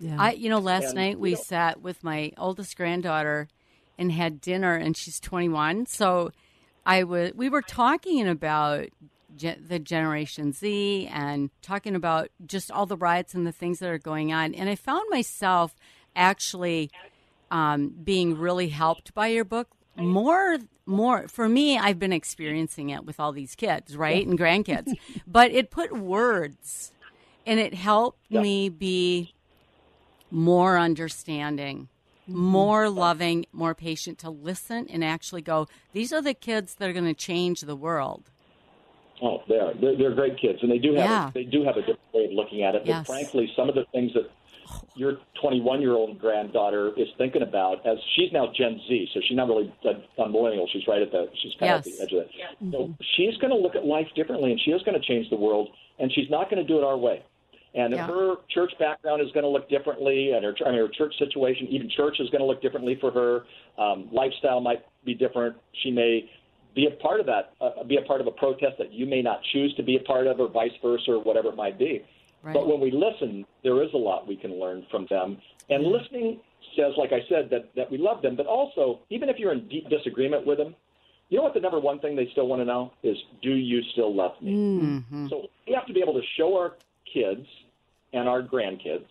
Yeah. 0.00 0.16
I, 0.18 0.32
you 0.32 0.48
know, 0.48 0.58
last 0.60 0.86
And, 0.86 0.94
night 0.94 1.18
we 1.18 1.30
you 1.30 1.36
know- 1.36 1.42
sat 1.42 1.80
with 1.82 2.02
my 2.04 2.32
oldest 2.38 2.76
granddaughter 2.76 3.48
and 3.98 4.12
had 4.12 4.40
dinner, 4.40 4.74
and 4.76 4.96
she's 4.96 5.18
21. 5.20 5.86
So 5.86 6.30
I 6.86 7.02
was, 7.02 7.32
we 7.34 7.48
were 7.48 7.62
talking 7.62 8.28
about 8.28 8.86
ge- 9.36 9.58
the 9.60 9.80
Generation 9.80 10.52
Z 10.52 11.08
and 11.12 11.50
talking 11.62 11.96
about 11.96 12.28
just 12.46 12.70
all 12.70 12.86
the 12.86 12.96
riots 12.96 13.34
and 13.34 13.44
the 13.46 13.50
things 13.52 13.80
that 13.80 13.90
are 13.90 13.98
going 13.98 14.32
on. 14.32 14.54
And 14.54 14.68
I 14.68 14.76
found 14.76 15.02
myself 15.10 15.74
actually 16.14 16.90
um, 17.50 17.88
being 18.04 18.38
really 18.38 18.68
helped 18.68 19.14
by 19.14 19.26
your 19.28 19.44
book. 19.44 19.68
More, 19.98 20.58
more 20.86 21.28
for 21.28 21.48
me, 21.48 21.78
I've 21.78 21.98
been 21.98 22.12
experiencing 22.12 22.90
it 22.90 23.04
with 23.04 23.18
all 23.18 23.32
these 23.32 23.54
kids, 23.54 23.96
right, 23.96 24.26
and 24.26 24.38
grandkids. 24.38 24.92
but 25.26 25.50
it 25.50 25.70
put 25.70 25.96
words, 25.96 26.92
and 27.46 27.58
it 27.58 27.74
helped 27.74 28.30
me 28.30 28.68
be 28.68 29.34
more 30.30 30.78
understanding, 30.78 31.88
mm-hmm. 32.28 32.38
more 32.38 32.88
loving, 32.88 33.46
more 33.52 33.74
patient 33.74 34.18
to 34.18 34.30
listen 34.30 34.86
and 34.88 35.04
actually 35.04 35.42
go, 35.42 35.66
these 35.92 36.12
are 36.12 36.22
the 36.22 36.34
kids 36.34 36.74
that 36.76 36.88
are 36.88 36.92
going 36.92 37.04
to 37.04 37.14
change 37.14 37.62
the 37.62 37.76
world. 37.76 38.30
Oh, 39.20 39.42
they 39.48 39.56
are. 39.56 39.74
They're, 39.74 39.96
they're 39.96 40.14
great 40.14 40.38
kids, 40.40 40.60
and 40.62 40.70
they 40.70 40.78
do 40.78 40.94
have 40.94 41.04
Yeah. 41.04 41.30
they 41.34 41.42
do 41.42 41.64
have 41.64 41.76
a 41.76 41.80
different 41.80 42.14
way 42.14 42.26
of 42.26 42.32
looking 42.32 42.62
at 42.62 42.74
it. 42.76 42.82
Yes. 42.84 43.06
But 43.06 43.14
frankly, 43.14 43.50
some 43.56 43.68
of 43.68 43.74
the 43.74 43.84
things 43.92 44.12
that 44.14 44.30
your 44.94 45.18
21 45.40 45.80
year 45.80 45.92
old 45.92 46.18
granddaughter 46.18 46.92
is 46.96 47.06
thinking 47.18 47.42
about, 47.42 47.86
as 47.86 47.98
she's 48.16 48.32
now 48.32 48.46
Gen 48.56 48.80
Z, 48.88 49.08
so 49.14 49.20
she's 49.26 49.36
not 49.36 49.48
really 49.48 49.72
a, 49.84 50.22
a 50.22 50.28
millennial. 50.28 50.68
She's 50.72 50.86
right 50.88 51.00
at 51.02 51.10
the 51.12 51.26
she's 51.42 51.52
kind 51.60 51.72
of 51.72 51.78
at 51.78 51.84
the 51.84 52.02
edge 52.02 52.12
of 52.12 52.18
it. 52.18 52.30
So 52.72 52.94
she's 53.16 53.36
going 53.38 53.50
to 53.50 53.56
look 53.56 53.76
at 53.76 53.84
life 53.84 54.08
differently, 54.16 54.50
and 54.50 54.60
she 54.60 54.72
is 54.72 54.82
going 54.82 55.00
to 55.00 55.06
change 55.06 55.30
the 55.30 55.36
world, 55.36 55.68
and 55.98 56.12
she's 56.12 56.28
not 56.30 56.50
going 56.50 56.60
to 56.60 56.66
do 56.66 56.78
it 56.78 56.84
our 56.84 56.96
way. 56.98 57.22
And 57.74 57.92
Yeah. 57.94 58.06
her 58.06 58.36
church 58.48 58.72
background 58.78 59.22
is 59.22 59.30
going 59.32 59.44
to 59.44 59.48
look 59.50 59.68
differently, 59.68 60.32
and 60.32 60.44
her, 60.44 60.54
I 60.66 60.70
mean, 60.70 60.80
her 60.80 60.88
church 60.88 61.14
situation, 61.18 61.68
even 61.68 61.88
church 61.90 62.18
is 62.18 62.28
going 62.30 62.40
to 62.40 62.46
look 62.46 62.60
differently 62.62 62.96
for 62.96 63.10
her. 63.12 63.44
Um, 63.80 64.08
lifestyle 64.10 64.60
might 64.60 64.84
be 65.04 65.14
different. 65.14 65.54
She 65.82 65.90
may 65.90 66.28
be 66.74 66.86
a 66.86 66.90
part 67.02 67.20
of 67.20 67.26
that, 67.26 67.52
uh, 67.60 67.84
be 67.84 67.96
a 67.98 68.02
part 68.02 68.20
of 68.20 68.26
a 68.26 68.30
protest 68.32 68.78
that 68.78 68.92
you 68.92 69.06
may 69.06 69.22
not 69.22 69.42
choose 69.52 69.74
to 69.74 69.82
be 69.82 69.96
a 69.96 70.00
part 70.00 70.26
of, 70.26 70.40
or 70.40 70.48
vice 70.48 70.72
versa, 70.82 71.12
or 71.12 71.22
whatever 71.22 71.48
it 71.50 71.56
might 71.56 71.78
be. 71.78 72.04
Right. 72.42 72.54
But 72.54 72.68
when 72.68 72.80
we 72.80 72.90
listen, 72.90 73.44
there 73.64 73.82
is 73.82 73.90
a 73.94 73.96
lot 73.96 74.28
we 74.28 74.36
can 74.36 74.58
learn 74.60 74.86
from 74.90 75.06
them. 75.10 75.38
And 75.70 75.84
listening 75.84 76.40
says, 76.76 76.92
like 76.96 77.12
I 77.12 77.20
said, 77.28 77.50
that, 77.50 77.70
that 77.76 77.90
we 77.90 77.98
love 77.98 78.22
them, 78.22 78.36
but 78.36 78.46
also, 78.46 79.00
even 79.10 79.28
if 79.28 79.38
you're 79.38 79.52
in 79.52 79.68
deep 79.68 79.88
disagreement 79.88 80.46
with 80.46 80.58
them, 80.58 80.74
you 81.28 81.38
know 81.38 81.44
what 81.44 81.54
the 81.54 81.60
number 81.60 81.78
one 81.78 81.98
thing 81.98 82.16
they 82.16 82.28
still 82.32 82.46
want 82.46 82.60
to 82.60 82.64
know 82.64 82.92
is, 83.02 83.16
do 83.42 83.50
you 83.50 83.82
still 83.92 84.14
love 84.14 84.32
me? 84.40 84.52
Mm-hmm. 84.52 85.26
So 85.28 85.48
we 85.66 85.74
have 85.74 85.86
to 85.86 85.92
be 85.92 86.00
able 86.00 86.14
to 86.14 86.22
show 86.36 86.56
our 86.56 86.76
kids 87.12 87.46
and 88.12 88.28
our 88.28 88.42
grandkids 88.42 89.06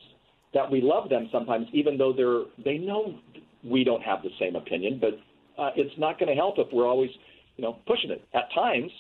that 0.54 0.70
we 0.72 0.82
love 0.82 1.10
them 1.10 1.30
sometimes, 1.32 1.68
even 1.74 1.98
though 1.98 2.14
they're 2.14 2.44
they 2.64 2.80
know 2.80 3.20
we 3.64 3.84
don't 3.84 4.02
have 4.02 4.24
the 4.24 4.30
same 4.40 4.56
opinion. 4.56 5.00
But 5.00 5.20
uh, 5.62 5.72
it's 5.76 5.94
not 6.00 6.18
going 6.18 6.30
to 6.30 6.36
help 6.36 6.56
if 6.58 6.68
we're 6.74 6.88
always, 6.88 7.12
you 7.58 7.64
know, 7.64 7.78
pushing 7.86 8.10
it. 8.10 8.24
At 8.34 8.52
times, 8.54 8.92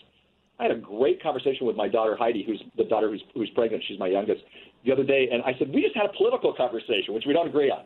I 0.60 0.64
had 0.64 0.72
a 0.72 0.80
great 0.80 1.22
conversation 1.22 1.68
with 1.68 1.76
my 1.76 1.88
daughter 1.88 2.16
Heidi, 2.18 2.44
who's 2.44 2.62
the 2.78 2.86
daughter 2.86 3.10
who's 3.10 3.24
who's 3.34 3.50
pregnant. 3.52 3.84
She's 3.88 4.00
my 4.00 4.08
youngest. 4.08 4.42
The 4.86 4.92
other 4.92 5.04
day, 5.04 5.30
and 5.32 5.44
I 5.44 5.58
said 5.60 5.70
we 5.74 5.82
just 5.82 5.96
had 5.96 6.06
a 6.06 6.14
political 6.18 6.54
conversation, 6.54 7.14
which 7.14 7.26
we 7.28 7.34
don't 7.34 7.48
agree 7.48 7.70
on. 7.70 7.84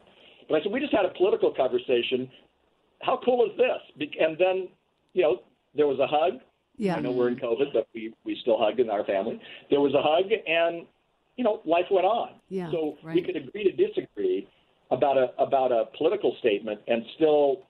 But 0.47 0.59
I 0.59 0.63
said 0.63 0.71
we 0.71 0.79
just 0.79 0.93
had 0.93 1.05
a 1.05 1.13
political 1.17 1.53
conversation. 1.53 2.29
How 3.01 3.19
cool 3.25 3.45
is 3.45 3.57
this? 3.57 4.09
And 4.19 4.37
then, 4.37 4.69
you 5.13 5.23
know, 5.23 5.41
there 5.75 5.87
was 5.87 5.99
a 5.99 6.07
hug. 6.07 6.39
Yeah. 6.77 6.95
I 6.95 6.99
know 6.99 7.11
we're 7.11 7.27
in 7.27 7.35
COVID, 7.35 7.73
but 7.73 7.87
we 7.93 8.13
we 8.23 8.37
still 8.41 8.57
hug 8.59 8.79
in 8.79 8.89
our 8.89 9.03
family. 9.03 9.41
There 9.69 9.81
was 9.81 9.93
a 9.93 10.01
hug, 10.01 10.31
and 10.47 10.85
you 11.37 11.43
know, 11.43 11.61
life 11.65 11.85
went 11.89 12.05
on. 12.05 12.35
Yeah, 12.49 12.69
so 12.71 12.97
we 13.03 13.21
could 13.21 13.35
agree 13.35 13.63
to 13.63 13.71
disagree 13.71 14.47
about 14.91 15.17
a 15.17 15.31
about 15.41 15.71
a 15.71 15.85
political 15.97 16.35
statement 16.39 16.81
and 16.87 17.03
still, 17.15 17.63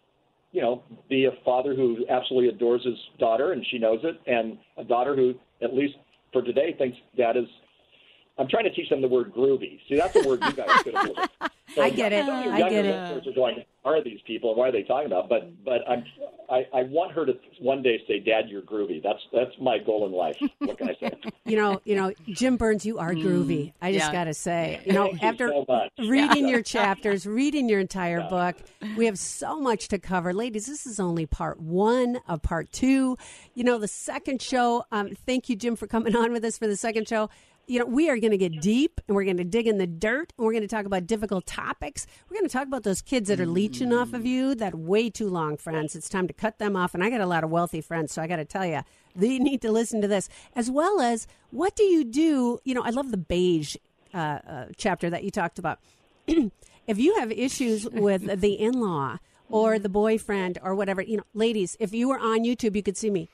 you 0.52 0.62
know, 0.62 0.84
be 1.10 1.26
a 1.26 1.32
father 1.44 1.76
who 1.76 2.06
absolutely 2.10 2.50
adores 2.50 2.84
his 2.86 2.98
daughter 3.20 3.54
and 3.54 3.66
she 3.70 3.78
knows 3.78 4.00
it, 4.04 4.20
and 4.28 4.58
a 4.78 4.84
daughter 4.84 5.16
who, 5.16 5.34
at 5.62 5.74
least 5.74 5.96
for 6.34 6.42
today, 6.42 6.76
thinks 6.78 6.98
dad 7.18 7.38
is. 7.38 7.46
I'm 8.42 8.48
trying 8.48 8.64
to 8.64 8.72
teach 8.72 8.90
them 8.90 9.02
the 9.02 9.08
word 9.08 9.34
groovy. 9.34 9.80
See, 9.88 9.96
that's 9.96 10.16
a 10.16 10.28
word 10.28 10.44
you 10.44 10.54
guys 10.54 10.82
could 10.84 10.96
have. 10.96 11.08
used. 11.08 11.20
So 11.76 11.82
I 11.82 11.90
get 11.90 12.12
it. 12.12 12.26
some 12.26 12.38
of 12.38 12.44
your 12.44 12.54
I 12.54 12.70
get 12.70 12.86
it. 12.86 12.90
listeners 12.90 13.28
Are 13.28 13.32
going, 13.32 13.64
are 13.86 14.04
these 14.04 14.20
people 14.28 14.50
and 14.50 14.58
what 14.58 14.68
are 14.68 14.72
they 14.74 14.84
talking 14.84 15.06
about? 15.08 15.30
But 15.30 15.64
but 15.64 15.90
I'm 15.90 16.04
I, 16.50 16.68
I 16.74 16.84
want 16.84 17.14
her 17.14 17.26
to 17.26 17.34
one 17.62 17.82
day 17.82 17.98
say, 18.10 18.20
"Dad, 18.20 18.50
you're 18.50 18.62
groovy." 18.62 19.02
That's 19.02 19.20
that's 19.32 19.52
my 19.62 19.78
goal 19.78 20.06
in 20.06 20.12
life. 20.12 20.36
What 20.60 20.78
can 20.78 20.90
I 20.90 20.96
say? 21.00 21.12
You 21.44 21.58
know, 21.58 21.82
you 21.84 21.96
know, 21.96 22.14
Jim 22.28 22.56
Burns, 22.56 22.86
you 22.86 23.00
are 23.00 23.14
groovy. 23.14 23.74
I 23.82 23.92
just 23.92 24.06
yeah. 24.06 24.12
got 24.14 24.24
to 24.26 24.34
say, 24.34 24.80
you 24.86 24.94
know, 24.94 25.08
Thank 25.08 25.22
you 25.22 25.28
after 25.28 25.48
so 25.50 25.66
much. 25.68 25.92
reading 26.08 26.48
your 26.48 26.62
chapters, 26.62 27.26
reading 27.26 27.68
your 27.68 27.80
entire 27.80 28.22
book, 28.30 28.56
we 28.96 29.06
have 29.06 29.18
so 29.18 29.60
much 29.60 29.90
to 29.90 29.98
cover, 30.00 30.34
ladies. 30.34 30.68
This 30.68 30.86
is 30.86 31.00
only 31.00 31.26
part 31.26 31.60
one 31.60 32.20
of 32.28 32.42
part 32.42 32.72
two. 32.72 33.18
You 33.54 33.64
know, 33.64 33.80
the 33.80 33.88
second 33.88 34.42
show. 34.42 34.86
Um, 34.92 35.10
thank 35.26 35.50
you, 35.50 35.56
Jim, 35.58 35.76
for 35.76 35.88
coming 35.88 36.16
on 36.18 36.32
with 36.32 36.46
us 36.46 36.58
for 36.58 36.68
the 36.68 36.78
second 36.78 37.08
show. 37.10 37.30
You 37.72 37.80
know, 37.80 37.86
we 37.86 38.10
are 38.10 38.18
going 38.18 38.32
to 38.32 38.38
get 38.38 38.60
deep 38.60 39.00
and 39.08 39.16
we're 39.16 39.24
going 39.24 39.38
to 39.38 39.46
dig 39.46 39.66
in 39.66 39.78
the 39.78 39.88
dirt 39.88 40.34
and 40.38 40.46
we're 40.46 40.52
going 40.52 40.62
to 40.62 40.68
talk 40.68 40.86
about 40.86 41.08
difficult 41.08 41.46
topics. 41.46 42.06
We're 42.30 42.36
going 42.36 42.50
to 42.50 42.52
talk 42.52 42.68
about 42.68 42.84
those 42.84 43.02
kids 43.02 43.30
that 43.30 43.40
are 43.40 43.46
leeching 43.46 43.94
off 43.94 44.12
of 44.12 44.26
you 44.26 44.56
that 44.56 44.76
way 44.76 45.10
too 45.10 45.30
long, 45.30 45.56
friends. 45.56 45.96
It's 45.96 46.10
time 46.10 46.28
to 46.28 46.34
cut 46.34 46.60
them 46.60 46.76
off. 46.76 46.94
And 46.94 47.02
I 47.02 47.10
got 47.10 47.22
a 47.22 47.26
lot 47.26 47.46
of 47.46 47.50
wealthy 47.50 47.80
friends, 47.80 48.12
so 48.12 48.22
I 48.22 48.28
got 48.28 48.36
to 48.36 48.44
tell 48.44 48.66
you, 48.66 48.82
they 49.16 49.40
need 49.40 49.62
to 49.62 49.72
listen 49.72 50.02
to 50.02 50.10
this 50.10 50.28
as 50.54 50.70
well 50.70 51.00
as 51.00 51.28
what 51.52 51.78
do 51.78 51.84
you 51.84 52.04
do? 52.04 52.60
You 52.66 52.74
know, 52.76 52.84
I 52.84 52.90
love 52.90 53.10
the 53.10 53.16
beige 53.16 53.78
uh, 54.14 54.18
uh, 54.18 54.66
chapter 54.76 55.10
that 55.10 55.24
you 55.24 55.32
talked 55.32 55.58
about. 55.58 55.80
if 56.28 56.98
you 56.98 57.20
have 57.20 57.32
issues 57.32 57.88
with 57.90 58.42
the 58.42 58.52
in 58.52 58.82
law 58.82 59.20
or 59.48 59.80
the 59.80 59.88
boyfriend 59.88 60.60
or 60.62 60.76
whatever, 60.76 61.02
you 61.02 61.16
know, 61.16 61.24
ladies, 61.34 61.78
if 61.80 61.94
you 61.94 62.10
were 62.10 62.20
on 62.20 62.44
YouTube, 62.44 62.76
you 62.76 62.84
could 62.84 62.98
see 62.98 63.10
me 63.10 63.30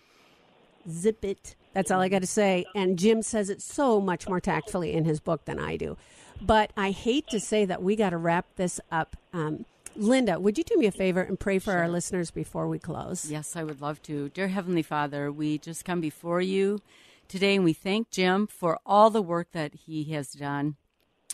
zip 0.88 1.26
it. 1.26 1.56
That's 1.78 1.92
all 1.92 2.02
I 2.02 2.10
got 2.10 2.22
to 2.22 2.28
say. 2.28 2.66
And 2.74 2.98
Jim 2.98 3.22
says 3.22 3.52
it 3.52 3.62
so 3.62 4.02
much 4.02 4.28
more 4.28 4.40
tactfully 4.40 4.94
in 4.94 5.06
his 5.06 5.20
book 5.20 5.46
than 5.46 5.60
I 5.60 5.78
do. 5.78 5.96
But 6.42 6.72
I 6.76 6.90
hate 6.90 7.28
to 7.28 7.40
say 7.40 7.66
that 7.66 7.84
we 7.84 7.96
got 7.96 8.10
to 8.10 8.18
wrap 8.18 8.48
this 8.56 8.80
up. 8.92 9.16
Um, 9.32 9.66
Linda, 9.96 10.40
would 10.40 10.58
you 10.58 10.64
do 10.64 10.76
me 10.78 10.88
a 10.88 10.92
favor 10.92 11.22
and 11.22 11.40
pray 11.40 11.60
for 11.60 11.74
our 11.74 11.88
listeners 11.88 12.32
before 12.32 12.68
we 12.68 12.80
close? 12.80 13.30
Yes, 13.30 13.56
I 13.56 13.64
would 13.64 13.80
love 13.80 14.02
to. 14.04 14.30
Dear 14.30 14.48
Heavenly 14.48 14.82
Father, 14.82 15.32
we 15.32 15.60
just 15.60 15.86
come 15.86 16.02
before 16.02 16.42
you 16.42 16.82
today 17.28 17.54
and 17.54 17.64
we 17.64 17.74
thank 17.74 18.10
Jim 18.10 18.48
for 18.48 18.80
all 18.84 19.12
the 19.12 19.22
work 19.22 19.52
that 19.52 19.76
he 19.86 20.06
has 20.14 20.32
done 20.32 20.78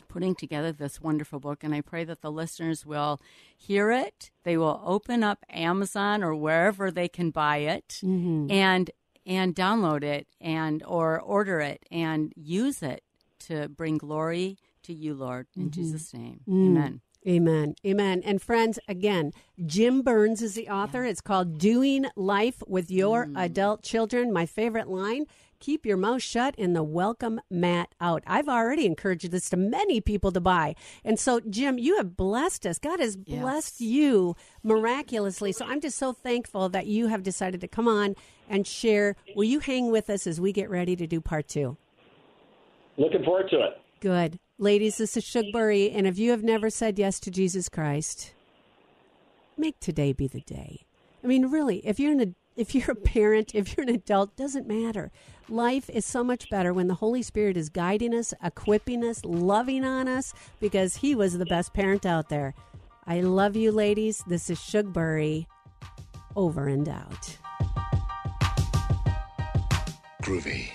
putting 0.10 0.36
together 0.36 0.74
this 0.74 1.00
wonderful 1.00 1.40
book. 1.40 1.64
And 1.64 1.74
I 1.74 1.80
pray 1.80 2.04
that 2.04 2.22
the 2.22 2.32
listeners 2.32 2.86
will 2.86 3.22
hear 3.58 3.92
it. 3.92 4.30
They 4.44 4.58
will 4.58 4.82
open 4.86 5.24
up 5.24 5.46
Amazon 5.50 6.22
or 6.22 6.36
wherever 6.36 6.92
they 6.92 7.08
can 7.08 7.30
buy 7.30 7.58
it 7.58 8.02
and 8.50 8.92
and 9.26 9.56
download 9.56 10.04
it 10.04 10.28
and 10.42 10.84
or 10.84 11.20
order 11.20 11.60
it 11.60 11.86
and 11.92 12.34
use 12.36 12.82
it 12.84 13.04
to 13.48 13.68
bring 13.70 13.98
glory 13.98 14.58
to 14.84 14.94
you, 14.94 15.14
Lord. 15.14 15.48
In 15.56 15.72
Jesus' 15.72 16.14
name. 16.14 16.42
Amen. 16.50 17.02
Amen. 17.26 17.76
Amen. 17.86 18.22
And 18.26 18.42
friends, 18.42 18.80
again, 18.90 19.32
Jim 19.66 20.02
Burns 20.02 20.42
is 20.42 20.56
the 20.56 20.68
author. 20.68 21.06
It's 21.06 21.22
called 21.22 21.58
Doing 21.58 22.06
Life 22.18 22.62
with 22.68 22.92
Your 22.92 23.28
Mm. 23.28 23.42
Adult 23.42 23.82
Children. 23.82 24.34
My 24.34 24.46
favorite 24.46 24.90
line 24.90 25.26
keep 25.64 25.86
your 25.86 25.96
mouth 25.96 26.22
shut 26.22 26.54
and 26.58 26.76
the 26.76 26.84
welcome 26.84 27.40
mat 27.50 27.96
out. 28.02 28.22
I've 28.28 28.50
already 28.50 28.86
encouraged 28.86 29.32
this 29.32 29.50
to 29.52 29.56
many 29.56 30.02
people 30.02 30.30
to 30.34 30.42
buy. 30.42 30.76
And 31.06 31.18
so, 31.18 31.40
Jim, 31.40 31.78
you 31.78 31.96
have 31.96 32.18
blessed 32.18 32.66
us. 32.66 32.78
God 32.78 33.00
has 33.00 33.18
Yes. 33.26 33.40
blessed 33.40 33.80
you 33.80 34.36
miraculously. 34.62 35.54
So 35.54 35.64
I'm 35.66 35.80
just 35.80 35.98
so 35.98 36.12
thankful 36.12 36.68
that 36.68 36.88
you 36.88 37.08
have 37.08 37.24
decided 37.24 37.62
to 37.62 37.70
come 37.70 37.88
on 37.88 38.16
and 38.50 38.68
share. 38.68 39.16
Will 39.38 39.46
you 39.46 39.60
hang 39.60 39.90
with 39.90 40.10
us 40.10 40.28
as 40.28 40.42
we 40.42 40.52
get 40.52 40.70
ready 40.70 40.98
to 40.98 41.08
do 41.08 41.22
part 41.22 41.48
two? 41.48 41.78
Looking 42.98 43.24
forward 43.24 43.50
to 43.52 43.62
it. 43.62 43.82
Good. 44.02 44.40
Ladies, 44.58 44.98
this 44.98 45.16
is 45.16 45.24
Shugbury, 45.24 45.96
and 45.96 46.06
if 46.06 46.20
you 46.20 46.32
have 46.32 46.44
never 46.44 46.70
said 46.70 47.00
yes 47.00 47.22
to 47.22 47.32
Jesus 47.32 47.70
Christ, 47.70 48.34
make 49.58 49.80
today 49.80 50.12
be 50.12 50.28
the 50.28 50.42
day. 50.42 50.82
I 51.24 51.28
mean, 51.28 51.46
really, 51.48 51.78
if 51.88 52.02
you're 52.02 52.12
an 52.12 52.36
if 52.56 52.76
you're 52.76 52.92
a 52.92 52.96
parent, 52.96 53.56
if 53.56 53.76
you're 53.76 53.84
an 53.84 53.94
adult, 53.94 54.36
doesn't 54.36 54.68
matter. 54.68 55.12
Life 55.50 55.90
is 55.90 56.06
so 56.06 56.24
much 56.24 56.50
better 56.50 56.74
when 56.74 56.88
the 56.88 56.96
Holy 56.96 57.22
Spirit 57.22 57.58
is 57.58 57.70
guiding 57.70 58.14
us, 58.14 58.34
equipping 58.44 59.04
us, 59.04 59.24
loving 59.26 59.84
on 59.84 60.08
us, 60.08 60.34
because 60.60 60.98
He 60.98 61.16
was 61.16 61.38
the 61.38 61.46
best 61.46 61.74
parent 61.74 62.06
out 62.06 62.30
there. 62.30 62.54
I 63.06 63.22
love 63.22 63.56
you, 63.56 63.72
ladies. 63.72 64.24
This 64.28 64.50
is 64.50 64.60
Shugbury. 64.60 65.48
Over 66.36 66.68
and 66.68 66.88
out. 66.90 67.38
Groovy. 70.22 70.72